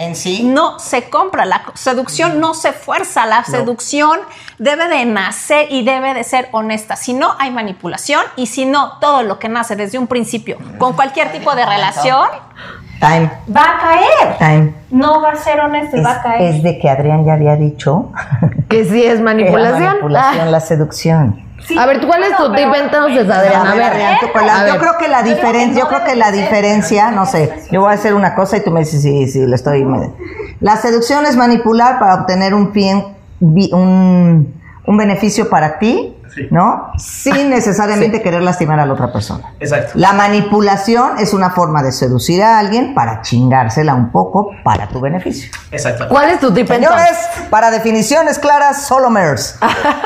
En 0.00 0.16
sí. 0.16 0.42
no 0.44 0.78
se 0.78 1.10
compra, 1.10 1.44
la 1.44 1.62
seducción 1.74 2.40
no 2.40 2.54
se 2.54 2.72
fuerza, 2.72 3.26
la 3.26 3.44
seducción 3.44 4.18
debe 4.58 4.88
de 4.88 5.04
nacer 5.04 5.66
y 5.70 5.84
debe 5.84 6.14
de 6.14 6.24
ser 6.24 6.48
honesta. 6.52 6.96
Si 6.96 7.12
no, 7.12 7.34
hay 7.38 7.50
manipulación 7.50 8.22
y 8.36 8.46
si 8.46 8.64
no, 8.64 8.98
todo 8.98 9.22
lo 9.22 9.38
que 9.38 9.50
nace 9.50 9.76
desde 9.76 9.98
un 9.98 10.06
principio 10.06 10.56
con 10.78 10.94
cualquier 10.94 11.30
tipo 11.32 11.54
de 11.54 11.66
relación 11.66 12.26
Time, 12.98 13.30
va 13.54 13.62
a 13.62 13.78
caer. 13.80 14.38
time. 14.38 14.74
No 14.90 15.22
va 15.22 15.30
a 15.30 15.36
ser 15.36 15.60
honesto 15.60 15.96
y 15.96 16.00
Es, 16.00 16.06
va 16.06 16.12
a 16.12 16.22
caer. 16.22 16.54
es 16.54 16.62
de 16.62 16.78
que 16.78 16.88
Adrián 16.90 17.24
ya 17.24 17.32
había 17.34 17.56
dicho 17.56 18.10
Que 18.68 18.84
sí 18.84 19.02
es 19.02 19.12
que 19.12 19.16
la 19.18 19.22
manipulación. 19.24 19.82
manipulación, 19.84 20.50
la 20.52 20.60
seducción. 20.60 21.49
A 21.78 21.86
ver, 21.86 22.04
¿cuál 22.06 22.22
es 22.24 22.36
tu 22.36 22.52
tip 22.54 22.68
entonces, 22.74 23.28
Adrián? 23.30 23.66
A 23.66 23.74
ver, 23.74 23.82
Adrián, 23.84 24.16
tú 24.20 24.26
con 24.32 24.46
la- 24.46 24.60
A 24.62 24.66
yo 24.68 24.78
creo 24.78 24.98
que 24.98 25.08
la 25.08 25.22
diferencia, 25.22 25.80
yo 25.82 25.88
creo 25.88 26.04
que 26.04 26.16
la 26.16 26.30
diferencia, 26.32 27.10
no 27.10 27.26
sé, 27.26 27.52
yo 27.70 27.80
voy 27.82 27.90
a 27.90 27.94
hacer 27.94 28.14
una 28.14 28.34
cosa 28.34 28.56
y 28.56 28.64
tú 28.64 28.70
me 28.70 28.80
dices 28.80 29.02
si, 29.02 29.28
si 29.28 29.46
le 29.46 29.54
estoy. 29.54 29.84
me- 29.84 30.10
La 30.60 30.76
seducción 30.76 31.26
es 31.26 31.36
manipular 31.36 31.98
para 31.98 32.14
obtener 32.16 32.54
un 32.54 32.72
bien, 32.72 33.04
un, 33.40 34.54
un 34.86 34.96
beneficio 34.96 35.48
para 35.48 35.78
ti, 35.78 36.16
¿no? 36.50 36.92
Sin 36.98 37.50
necesariamente 37.50 38.22
querer 38.22 38.42
lastimar 38.42 38.78
a 38.80 38.86
la 38.86 38.92
otra 38.92 39.12
persona. 39.12 39.52
Exacto. 39.60 39.92
La 39.94 40.12
manipulación 40.12 41.18
es 41.18 41.32
una 41.34 41.50
forma 41.50 41.82
de 41.82 41.92
seducir 41.92 42.42
a 42.42 42.58
alguien 42.58 42.94
para 42.94 43.22
chingársela 43.22 43.94
un 43.94 44.10
poco 44.12 44.50
para 44.64 44.88
tu 44.88 45.00
beneficio. 45.00 45.50
Exacto. 45.70 46.08
¿Cuál 46.08 46.30
es 46.30 46.40
tu 46.40 46.52
tip 46.52 46.68
Señores, 46.68 47.18
para 47.50 47.70
definiciones 47.70 48.38
claras, 48.38 48.86
solo 48.86 49.10
Mers. 49.10 49.58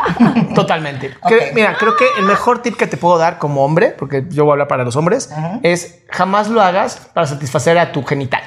Totalmente. 0.54 1.14
Cre- 1.22 1.52
mira, 1.54 1.76
creo 1.78 1.96
que 1.96 2.06
el 2.18 2.24
mejor 2.24 2.62
tip 2.62 2.76
que 2.76 2.86
te 2.86 2.96
puedo 2.96 3.18
dar 3.18 3.38
como 3.38 3.64
hombre, 3.64 3.94
porque 3.98 4.24
yo 4.28 4.44
voy 4.44 4.52
a 4.52 4.54
hablar 4.54 4.68
para 4.68 4.84
los 4.84 4.96
hombres, 4.96 5.30
es 5.62 6.00
jamás 6.10 6.48
lo 6.48 6.60
hagas 6.62 6.96
para 7.12 7.26
satisfacer 7.26 7.78
a 7.78 7.92
tu 7.92 8.04
genital. 8.04 8.42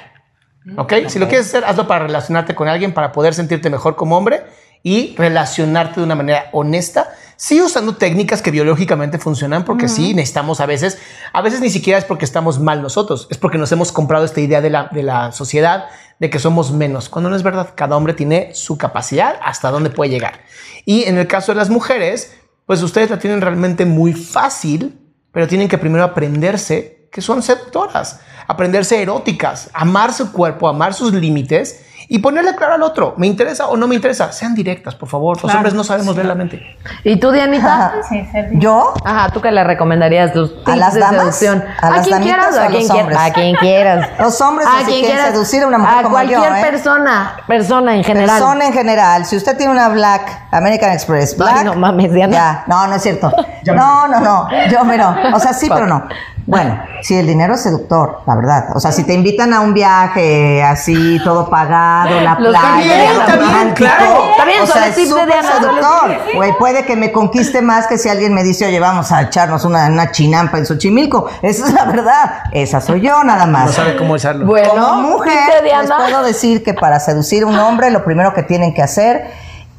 ¿Ok? 0.77 0.93
Si 1.07 1.17
lo 1.17 1.27
quieres 1.29 1.47
hacer, 1.47 1.63
hazlo 1.63 1.87
para 1.87 2.07
relacionarte 2.07 2.53
con 2.53 2.67
alguien, 2.67 2.93
para 2.93 3.11
poder 3.13 3.33
sentirte 3.33 3.69
mejor 3.69 3.95
como 3.95 4.17
hombre 4.17 4.43
y 4.83 5.15
relacionarte 5.17 6.01
de 6.01 6.05
una 6.05 6.15
manera 6.15 6.45
honesta 6.51 7.09
Sí 7.37 7.61
usando 7.61 7.95
técnicas 7.95 8.41
que 8.41 8.49
biológicamente 8.49 9.19
funcionan, 9.19 9.63
porque 9.63 9.87
sí 9.87 10.15
necesitamos 10.15 10.59
a 10.59 10.65
veces, 10.65 10.97
a 11.33 11.41
veces 11.43 11.61
ni 11.61 11.69
siquiera 11.69 11.99
es 11.99 12.03
porque 12.03 12.25
estamos 12.25 12.59
mal 12.59 12.81
nosotros, 12.81 13.27
es 13.29 13.37
porque 13.37 13.59
nos 13.59 13.71
hemos 13.71 13.91
comprado 13.91 14.25
esta 14.25 14.41
idea 14.41 14.59
de 14.59 14.71
la, 14.71 14.89
de 14.91 15.03
la 15.03 15.31
sociedad 15.31 15.85
de 16.19 16.31
que 16.31 16.39
somos 16.39 16.71
menos, 16.71 17.09
cuando 17.09 17.29
no 17.29 17.35
es 17.35 17.43
verdad, 17.43 17.73
cada 17.75 17.95
hombre 17.95 18.15
tiene 18.15 18.55
su 18.55 18.77
capacidad 18.79 19.35
hasta 19.43 19.69
dónde 19.69 19.91
puede 19.91 20.09
llegar. 20.09 20.41
Y 20.83 21.03
en 21.03 21.19
el 21.19 21.27
caso 21.27 21.51
de 21.51 21.57
las 21.57 21.69
mujeres, 21.69 22.35
pues 22.65 22.81
ustedes 22.81 23.11
la 23.11 23.19
tienen 23.19 23.41
realmente 23.41 23.85
muy 23.85 24.13
fácil, 24.13 24.99
pero 25.31 25.47
tienen 25.47 25.67
que 25.67 25.77
primero 25.77 26.03
aprenderse 26.03 27.07
que 27.11 27.21
son 27.21 27.43
seductoras, 27.43 28.19
aprenderse 28.47 28.99
eróticas, 29.01 29.69
amar 29.73 30.11
su 30.11 30.31
cuerpo, 30.31 30.67
amar 30.67 30.95
sus 30.95 31.13
límites 31.13 31.81
y 32.09 32.19
ponerle 32.19 32.55
claro 32.55 32.75
al 32.75 32.83
otro, 32.83 33.13
¿me 33.17 33.27
interesa 33.27 33.67
o 33.67 33.75
no 33.75 33.87
me 33.87 33.95
interesa? 33.95 34.31
Sean 34.31 34.55
directas, 34.55 34.95
por 34.95 35.09
favor. 35.09 35.41
Los 35.43 35.53
hombres 35.53 35.73
no 35.73 35.83
sabemos 35.83 36.15
leer 36.15 36.27
la 36.27 36.35
mente. 36.35 36.61
¿Y 37.03 37.17
tú, 37.17 37.31
Dianita? 37.31 37.93
Sí, 38.07 38.25
¿Yo? 38.53 38.93
Ajá, 39.03 39.29
¿tú 39.31 39.41
qué 39.41 39.51
le 39.51 39.63
recomendarías 39.63 40.31
tus 40.31 40.55
tips 40.55 40.69
¿A 40.69 40.75
las 40.77 40.93
de 40.93 40.99
damas? 41.01 41.35
seducción? 41.35 41.63
¿A 41.81 41.89
las 41.89 42.07
quien 42.07 42.21
quieras, 42.21 42.55
o 42.55 42.59
a 42.59 42.63
a 42.63 42.67
quien 42.67 42.79
los 42.81 42.91
quieras. 42.91 43.01
hombres? 43.01 43.19
A 43.19 43.33
quien 43.33 43.55
quieras. 43.55 44.09
Los 44.19 44.41
hombres, 44.41 44.67
a 44.67 44.85
si 44.85 45.01
quien 45.01 45.17
seducir 45.17 45.63
a 45.63 45.67
una 45.67 45.77
mujer 45.79 45.93
A 45.99 46.03
como 46.03 46.15
cualquier 46.15 46.39
yo, 46.39 46.45
¿eh? 46.55 46.61
persona, 46.61 47.37
persona 47.47 47.95
en 47.95 48.03
general. 48.03 48.37
Persona 48.39 48.67
en 48.67 48.73
general. 48.73 49.25
Si 49.25 49.35
usted 49.35 49.57
tiene 49.57 49.71
una 49.73 49.89
Black 49.89 50.47
American 50.51 50.91
Express, 50.91 51.31
Ay, 51.33 51.37
Black. 51.37 51.63
no 51.65 51.75
mames, 51.75 52.11
Diana. 52.13 52.33
Ya, 52.33 52.63
no, 52.67 52.87
no 52.87 52.95
es 52.95 53.01
cierto. 53.03 53.31
No, 53.67 54.07
no, 54.07 54.21
no. 54.21 54.47
Yo, 54.71 54.79
pero, 54.87 55.13
o 55.33 55.39
sea, 55.41 55.51
sí, 55.53 55.67
pero 55.69 55.87
no. 55.87 56.07
Bueno, 56.45 56.81
si 57.01 57.15
el 57.17 57.27
dinero 57.27 57.55
es 57.55 57.61
seductor, 57.63 58.21
la 58.25 58.35
verdad. 58.37 58.69
O 58.73 58.79
sea, 58.79 58.93
si 58.93 59.03
te 59.03 59.13
invitan 59.13 59.51
a 59.53 59.59
un 59.59 59.73
viaje 59.73 60.63
así, 60.63 61.19
todo 61.25 61.49
pagado, 61.49 61.96
la 62.05 62.39
Los 62.39 62.49
playa, 62.55 63.11
está 63.11 63.35
bien, 63.35 63.39
romántico, 63.39 63.75
claro. 63.75 64.23
Bien, 64.45 64.61
o 64.61 64.67
sea, 64.67 64.87
es 64.87 65.09
súper 65.09 65.43
seductor. 65.43 66.17
Güey, 66.35 66.57
puede 66.57 66.85
que 66.85 66.95
me 66.95 67.11
conquiste 67.11 67.61
más 67.61 67.87
que 67.87 67.97
si 67.97 68.09
alguien 68.09 68.33
me 68.33 68.43
dice, 68.43 68.65
oye, 68.65 68.79
vamos 68.79 69.11
a 69.11 69.23
echarnos 69.23 69.65
una, 69.65 69.87
una 69.87 70.11
chinampa 70.11 70.57
en 70.57 70.65
Xochimilco. 70.65 71.29
Esa 71.41 71.67
es 71.67 71.73
la 71.73 71.85
verdad. 71.85 72.43
Esa 72.51 72.81
soy 72.81 73.01
yo, 73.01 73.23
nada 73.23 73.45
más. 73.45 73.67
No 73.67 73.71
sabe 73.73 73.97
cómo 73.97 74.13
usarlo. 74.13 74.45
Bueno, 74.45 74.69
Como 74.69 74.93
mujer, 75.09 75.63
de 75.63 75.69
les 75.69 75.91
puedo 75.91 76.23
decir 76.23 76.63
que 76.63 76.73
para 76.73 76.99
seducir 76.99 77.43
a 77.43 77.47
un 77.47 77.57
hombre, 77.59 77.91
lo 77.91 78.03
primero 78.03 78.33
que 78.33 78.43
tienen 78.43 78.73
que 78.73 78.81
hacer 78.81 79.29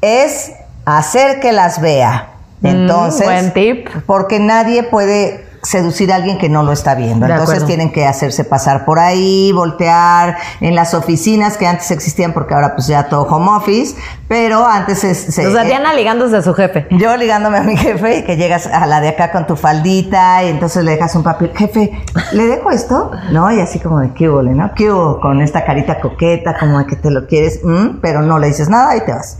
es 0.01 0.51
hacer 0.85 1.39
que 1.39 1.51
las 1.51 1.81
vea. 1.81 2.27
Entonces, 2.61 3.21
Mm, 3.21 3.29
buen 3.29 3.53
tip. 3.53 3.89
porque 4.05 4.39
nadie 4.39 4.83
puede 4.83 5.48
seducir 5.61 6.11
a 6.13 6.15
alguien 6.15 6.37
que 6.37 6.47
no 6.49 6.63
lo 6.63 6.71
está 6.71 6.95
viendo. 6.95 7.25
De 7.25 7.31
Entonces 7.33 7.55
acuerdo. 7.57 7.67
tienen 7.67 7.91
que 7.91 8.05
hacerse 8.05 8.43
pasar 8.45 8.85
por 8.85 8.97
ahí, 8.99 9.51
voltear 9.51 10.37
en 10.61 10.73
las 10.75 10.93
oficinas 10.93 11.57
que 11.57 11.67
antes 11.67 11.91
existían 11.91 12.31
porque 12.33 12.53
ahora 12.53 12.75
pues 12.75 12.87
ya 12.87 13.09
todo 13.09 13.23
home 13.23 13.49
office, 13.51 13.95
pero 14.27 14.65
antes 14.65 15.03
es, 15.03 15.17
se- 15.17 15.47
O 15.47 15.51
sea, 15.51 15.63
eh, 15.63 15.67
Diana 15.67 15.93
ligándose 15.93 16.37
a 16.37 16.41
su 16.41 16.53
jefe. 16.53 16.87
yo 16.91 17.17
ligándome 17.17 17.57
a 17.57 17.61
mi 17.63 17.75
jefe 17.75 18.19
y 18.19 18.23
que 18.23 18.37
llegas 18.37 18.67
a 18.67 18.85
la 18.85 19.01
de 19.01 19.09
acá 19.09 19.31
con 19.31 19.47
tu 19.47 19.55
faldita 19.55 20.43
y 20.43 20.47
entonces 20.49 20.83
le 20.83 20.91
dejas 20.91 21.13
un 21.15 21.23
papel. 21.23 21.51
Jefe, 21.55 21.91
¿le 22.31 22.47
dejo 22.47 22.71
esto? 22.71 23.11
No, 23.31 23.51
y 23.51 23.59
así 23.59 23.79
como 23.79 23.99
de 23.99 24.13
qué 24.13 24.29
hubo, 24.29 24.41
¿no? 24.43 24.71
¿Qué 24.75 24.91
hubo? 24.91 25.19
Con 25.19 25.41
esta 25.41 25.65
carita 25.65 25.99
coqueta, 25.99 26.57
como 26.57 26.79
de 26.79 26.85
que 26.85 26.95
te 26.95 27.11
lo 27.11 27.27
quieres, 27.27 27.59
mm, 27.63 27.99
pero 28.01 28.21
no 28.21 28.39
le 28.39 28.47
dices 28.47 28.69
nada 28.69 28.95
y 28.95 29.01
te 29.01 29.11
vas. 29.11 29.39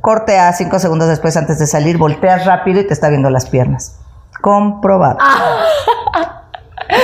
Corte 0.00 0.38
a 0.38 0.52
cinco 0.52 0.78
segundos 0.78 1.08
después 1.08 1.36
antes 1.36 1.58
de 1.58 1.66
salir, 1.66 1.96
volteas 1.98 2.44
rápido 2.44 2.80
y 2.80 2.86
te 2.86 2.92
está 2.92 3.08
viendo 3.08 3.30
las 3.30 3.46
piernas. 3.48 3.98
Comprobado. 4.42 5.18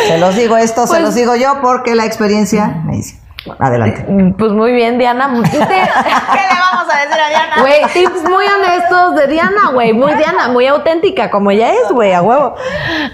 Se 0.07 0.19
los 0.19 0.37
digo 0.37 0.57
esto, 0.59 0.83
se 0.83 0.89
Pues- 0.95 1.03
los 1.03 1.15
digo 1.15 1.35
yo 1.37 1.61
porque 1.63 1.95
la 1.95 2.05
experiencia 2.05 2.83
me 2.85 2.97
dice. 2.97 3.19
Adelante. 3.59 4.05
Mm, 4.07 4.33
Pues 4.35 4.53
muy 4.53 4.73
bien, 4.73 4.99
Diana. 4.99 5.31
Te- 5.43 5.51
¿Qué 5.59 5.59
le 5.59 5.69
vamos 5.69 6.93
a 6.93 6.99
decir 7.01 7.19
a 7.19 7.29
Diana? 7.31 7.55
Güey, 7.61 7.83
tips 7.95 8.23
muy 8.29 8.45
honestos 8.45 9.15
de 9.15 9.27
Diana, 9.29 9.71
güey. 9.73 9.95
Muy 9.95 10.13
Diana, 10.15 10.49
muy 10.49 10.67
auténtica, 10.67 11.31
como 11.31 11.51
ella 11.51 11.71
es, 11.73 11.91
güey, 11.91 12.13
a 12.13 12.21
huevo. 12.21 12.57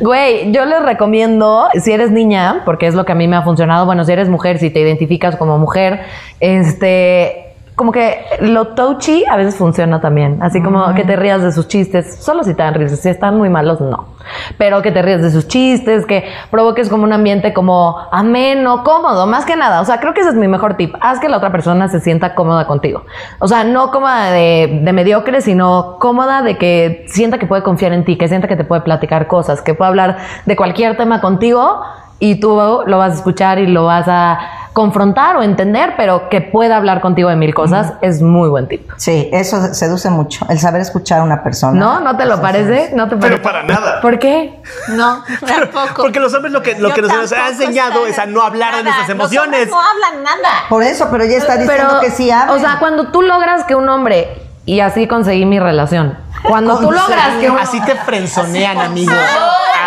Güey, 0.00 0.50
yo 0.50 0.64
les 0.64 0.82
recomiendo, 0.82 1.68
si 1.80 1.92
eres 1.92 2.10
niña, 2.10 2.62
porque 2.64 2.88
es 2.88 2.94
lo 2.94 3.04
que 3.04 3.12
a 3.12 3.14
mí 3.14 3.28
me 3.28 3.36
ha 3.36 3.42
funcionado, 3.42 3.86
bueno, 3.86 4.04
si 4.04 4.10
eres 4.12 4.28
mujer, 4.28 4.58
si 4.58 4.70
te 4.70 4.80
identificas 4.80 5.36
como 5.36 5.58
mujer, 5.58 6.04
este. 6.40 7.43
Como 7.76 7.90
que 7.90 8.24
lo 8.40 8.68
touchy 8.68 9.24
a 9.24 9.36
veces 9.36 9.56
funciona 9.56 10.00
también. 10.00 10.40
Así 10.40 10.62
como 10.62 10.94
que 10.94 11.02
te 11.02 11.16
rías 11.16 11.42
de 11.42 11.50
sus 11.50 11.66
chistes. 11.66 12.22
Solo 12.22 12.44
si 12.44 12.54
te 12.54 12.62
dan 12.62 12.74
risas. 12.74 13.00
Si 13.00 13.08
están 13.08 13.36
muy 13.36 13.48
malos, 13.48 13.80
no. 13.80 14.14
Pero 14.58 14.80
que 14.80 14.92
te 14.92 15.02
rías 15.02 15.22
de 15.22 15.30
sus 15.30 15.48
chistes, 15.48 16.06
que 16.06 16.24
provoques 16.52 16.88
como 16.88 17.02
un 17.02 17.12
ambiente 17.12 17.52
como 17.52 17.98
ameno, 18.12 18.84
cómodo, 18.84 19.26
más 19.26 19.44
que 19.44 19.56
nada. 19.56 19.80
O 19.80 19.84
sea, 19.84 19.98
creo 19.98 20.14
que 20.14 20.20
ese 20.20 20.30
es 20.30 20.36
mi 20.36 20.46
mejor 20.46 20.76
tip. 20.76 20.94
Haz 21.00 21.18
que 21.18 21.28
la 21.28 21.38
otra 21.38 21.50
persona 21.50 21.88
se 21.88 21.98
sienta 21.98 22.36
cómoda 22.36 22.66
contigo. 22.66 23.04
O 23.40 23.48
sea, 23.48 23.64
no 23.64 23.90
cómoda 23.90 24.30
de, 24.30 24.80
de 24.82 24.92
mediocre, 24.92 25.40
sino 25.40 25.96
cómoda 25.98 26.42
de 26.42 26.56
que 26.56 27.04
sienta 27.08 27.38
que 27.38 27.46
puede 27.46 27.64
confiar 27.64 27.92
en 27.92 28.04
ti, 28.04 28.16
que 28.16 28.28
sienta 28.28 28.46
que 28.46 28.56
te 28.56 28.64
puede 28.64 28.82
platicar 28.82 29.26
cosas, 29.26 29.62
que 29.62 29.74
puede 29.74 29.88
hablar 29.88 30.18
de 30.46 30.54
cualquier 30.54 30.96
tema 30.96 31.20
contigo 31.20 31.82
y 32.20 32.40
tú 32.40 32.56
lo 32.86 32.98
vas 32.98 33.12
a 33.12 33.14
escuchar 33.16 33.58
y 33.58 33.66
lo 33.66 33.84
vas 33.84 34.06
a 34.08 34.38
confrontar 34.74 35.36
o 35.36 35.42
entender, 35.42 35.94
pero 35.96 36.28
que 36.28 36.42
pueda 36.42 36.76
hablar 36.76 37.00
contigo 37.00 37.30
de 37.30 37.36
mil 37.36 37.54
cosas 37.54 37.94
es 38.02 38.20
muy 38.20 38.48
buen 38.50 38.68
tip. 38.68 38.90
Sí, 38.96 39.30
eso 39.32 39.72
seduce 39.72 40.10
mucho. 40.10 40.44
El 40.50 40.58
saber 40.58 40.80
escuchar 40.82 41.20
a 41.20 41.22
una 41.22 41.42
persona. 41.42 41.78
¿No? 41.78 42.00
¿No 42.00 42.16
te 42.16 42.26
lo 42.26 42.40
parece? 42.42 42.90
¿No 42.92 43.04
te 43.08 43.16
Pero 43.16 43.40
parece? 43.40 43.42
para 43.42 43.62
nada. 43.62 44.00
¿Por 44.02 44.18
qué? 44.18 44.60
No, 44.88 45.22
tampoco. 45.46 46.02
Porque 46.02 46.20
los 46.20 46.34
hombres 46.34 46.52
lo 46.52 46.60
que, 46.60 46.74
lo 46.78 46.92
que 46.92 47.00
nos 47.02 47.32
ha 47.32 47.48
enseñado 47.48 48.04
es 48.06 48.18
a 48.18 48.26
no 48.26 48.42
hablar 48.42 48.74
de 48.76 48.82
nada. 48.82 48.96
nuestras 48.96 49.08
Los 49.16 49.32
emociones. 49.32 49.70
no 49.70 49.80
hablan 49.80 50.22
nada. 50.24 50.48
Por 50.68 50.82
eso, 50.82 51.06
pero 51.10 51.24
ya 51.24 51.36
está 51.38 51.56
diciendo 51.56 51.86
Pero, 51.88 52.00
que 52.00 52.10
sí 52.10 52.30
hablen. 52.30 52.56
o 52.56 52.58
sea, 52.60 52.78
cuando 52.80 53.12
tú 53.12 53.22
logras 53.22 53.64
que 53.64 53.76
un 53.76 53.88
hombre, 53.88 54.42
y 54.66 54.80
así 54.80 55.06
conseguí 55.06 55.44
mi 55.46 55.60
relación, 55.60 56.18
cuando 56.42 56.78
tú 56.80 56.90
logras 56.90 57.36
que 57.40 57.48
un 57.48 57.58
Así 57.58 57.80
te 57.82 57.94
frenzonean, 57.94 58.78
amigo. 58.78 59.12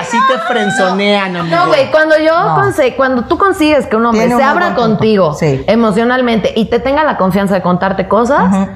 Así 0.07 0.17
te 0.27 0.37
frenzonean, 0.39 1.35
amigo. 1.35 1.55
No, 1.55 1.67
güey, 1.67 1.91
cuando 1.91 2.17
yo 2.17 2.31
conse- 2.55 2.95
cuando 2.95 3.25
tú 3.25 3.37
consigues 3.37 3.85
que 3.87 3.95
un 3.95 4.05
hombre 4.05 4.25
Tiene 4.27 4.37
se 4.41 4.43
abra 4.43 4.73
contigo 4.75 5.33
Sí. 5.33 5.63
emocionalmente 5.67 6.53
y 6.55 6.65
te 6.65 6.79
tenga 6.79 7.03
la 7.03 7.17
confianza 7.17 7.55
de 7.55 7.61
contarte 7.61 8.07
cosas, 8.07 8.69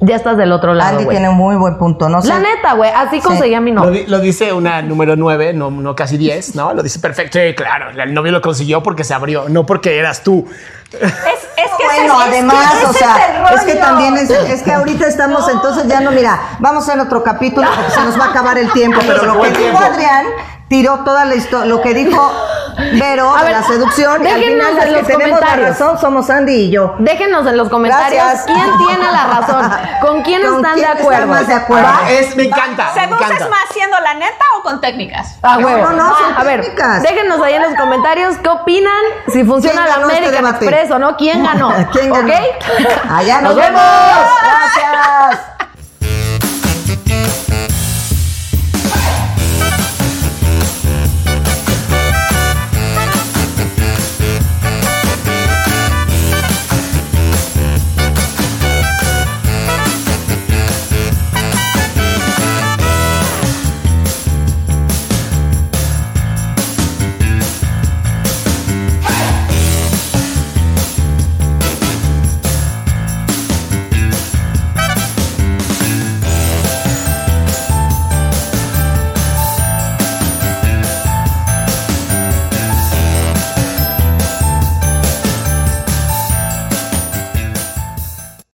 ya 0.00 0.16
estás 0.16 0.36
del 0.36 0.52
otro 0.52 0.74
lado, 0.74 0.98
Andy 0.98 1.08
tiene 1.08 1.28
un 1.30 1.36
muy 1.36 1.56
buen 1.56 1.78
punto. 1.78 2.08
No 2.10 2.20
sé. 2.20 2.28
La 2.28 2.38
neta, 2.38 2.74
güey, 2.74 2.90
así 2.94 3.20
conseguí 3.20 3.54
a 3.54 3.60
mi 3.60 3.72
Lo, 3.72 3.84
novio. 3.84 3.92
di- 4.02 4.06
lo 4.06 4.18
dice 4.20 4.52
una 4.52 4.82
número 4.82 5.16
9, 5.16 5.54
no, 5.54 5.70
no 5.70 5.94
casi 5.96 6.18
10, 6.18 6.54
¿no? 6.54 6.74
Lo 6.74 6.82
dice 6.82 6.98
perfecto. 6.98 7.38
Sí, 7.38 7.54
claro, 7.54 7.90
el 7.90 8.12
novio 8.12 8.30
lo 8.32 8.42
consiguió 8.42 8.82
porque 8.82 9.04
se 9.04 9.14
abrió, 9.14 9.48
no 9.48 9.64
porque 9.64 9.98
eras 9.98 10.22
tú. 10.22 10.44
Es, 10.92 11.00
es 11.00 11.10
que 11.78 11.84
Bueno, 11.84 12.20
es 12.22 12.28
que 12.28 12.30
además, 12.36 12.74
o 12.86 12.90
es 12.90 12.96
sea, 12.98 13.16
es 13.54 13.62
que 13.62 13.74
también 13.76 14.16
es, 14.16 14.30
es 14.30 14.62
que 14.62 14.72
ahorita 14.72 15.06
estamos, 15.06 15.48
entonces 15.48 15.86
ya 15.88 16.00
no, 16.00 16.10
mira, 16.12 16.38
vamos 16.60 16.86
a 16.86 16.92
hacer 16.92 17.00
otro 17.02 17.22
capítulo 17.24 17.66
porque 17.74 17.90
se 17.90 18.00
nos 18.04 18.18
va 18.20 18.26
a 18.26 18.30
acabar 18.30 18.58
el 18.58 18.70
tiempo, 18.72 19.00
pero 19.06 19.24
lo 19.24 19.40
que 19.40 19.50
dijo 19.50 19.78
Adrián 19.78 20.26
tiró 20.68 21.00
toda 21.04 21.24
la 21.24 21.34
historia, 21.34 21.66
lo 21.66 21.80
que 21.82 21.94
dijo 21.94 22.32
Vero 22.98 23.32
A 23.32 23.38
de 23.44 23.44
ver, 23.50 23.52
la 23.60 23.62
seducción 23.66 24.24
y 24.24 24.28
al 24.28 24.40
déjenos 24.40 24.66
final 24.68 24.78
en 24.82 24.84
que 24.94 24.98
los 25.00 25.06
tenemos 25.06 25.40
la 25.40 25.56
razón 25.56 25.98
somos 26.00 26.28
Andy 26.28 26.52
y 26.54 26.70
yo. 26.70 26.96
Déjenos 26.98 27.46
en 27.46 27.56
los 27.56 27.68
comentarios 27.68 28.24
Gracias. 28.24 28.46
quién 28.46 28.78
tiene 28.86 29.12
la 29.12 29.26
razón, 29.26 29.70
con 30.00 30.22
quién 30.22 30.42
¿Con 30.42 30.56
están 30.56 30.74
quién 30.74 30.86
de 30.86 30.92
están 30.92 30.98
acuerdo. 31.02 31.26
más 31.28 31.46
de 31.46 31.54
acuerdo? 31.54 31.86
¿Va? 31.88 32.10
Es, 32.10 32.34
me 32.34 32.44
encanta. 32.44 32.90
me 32.94 33.00
¿Seduces 33.02 33.26
encanta. 33.30 33.48
más 33.48 33.60
siendo 33.72 34.00
la 34.00 34.14
neta 34.14 34.44
o 34.58 34.62
con 34.62 34.80
técnicas? 34.80 35.38
A 35.42 35.56
No, 35.58 35.66
huevo. 35.66 35.82
no, 35.90 35.92
no, 35.92 36.18
son 36.18 36.34
a 36.36 36.42
ver, 36.42 36.62
técnicas. 36.62 37.02
déjenos 37.02 37.40
ahí 37.42 37.54
en 37.54 37.62
los 37.62 37.74
comentarios 37.74 38.36
qué 38.42 38.48
opinan, 38.48 39.02
si 39.32 39.44
funciona 39.44 39.84
¿Quién 39.84 40.00
la 40.00 40.02
este 40.02 40.16
American 40.16 40.44
debate? 40.44 40.64
Express 40.66 40.90
o 40.90 40.98
no, 40.98 41.16
quién 41.16 41.44
ganó. 41.44 41.72
¿Quién 41.92 42.10
ganó? 42.12 42.26
¿Ok? 42.28 42.34
Allá 43.10 43.40
nos, 43.40 43.54
Nos 43.54 43.64
vemos. 43.64 43.80
vemos. 43.82 44.30
Gracias. 44.42 45.53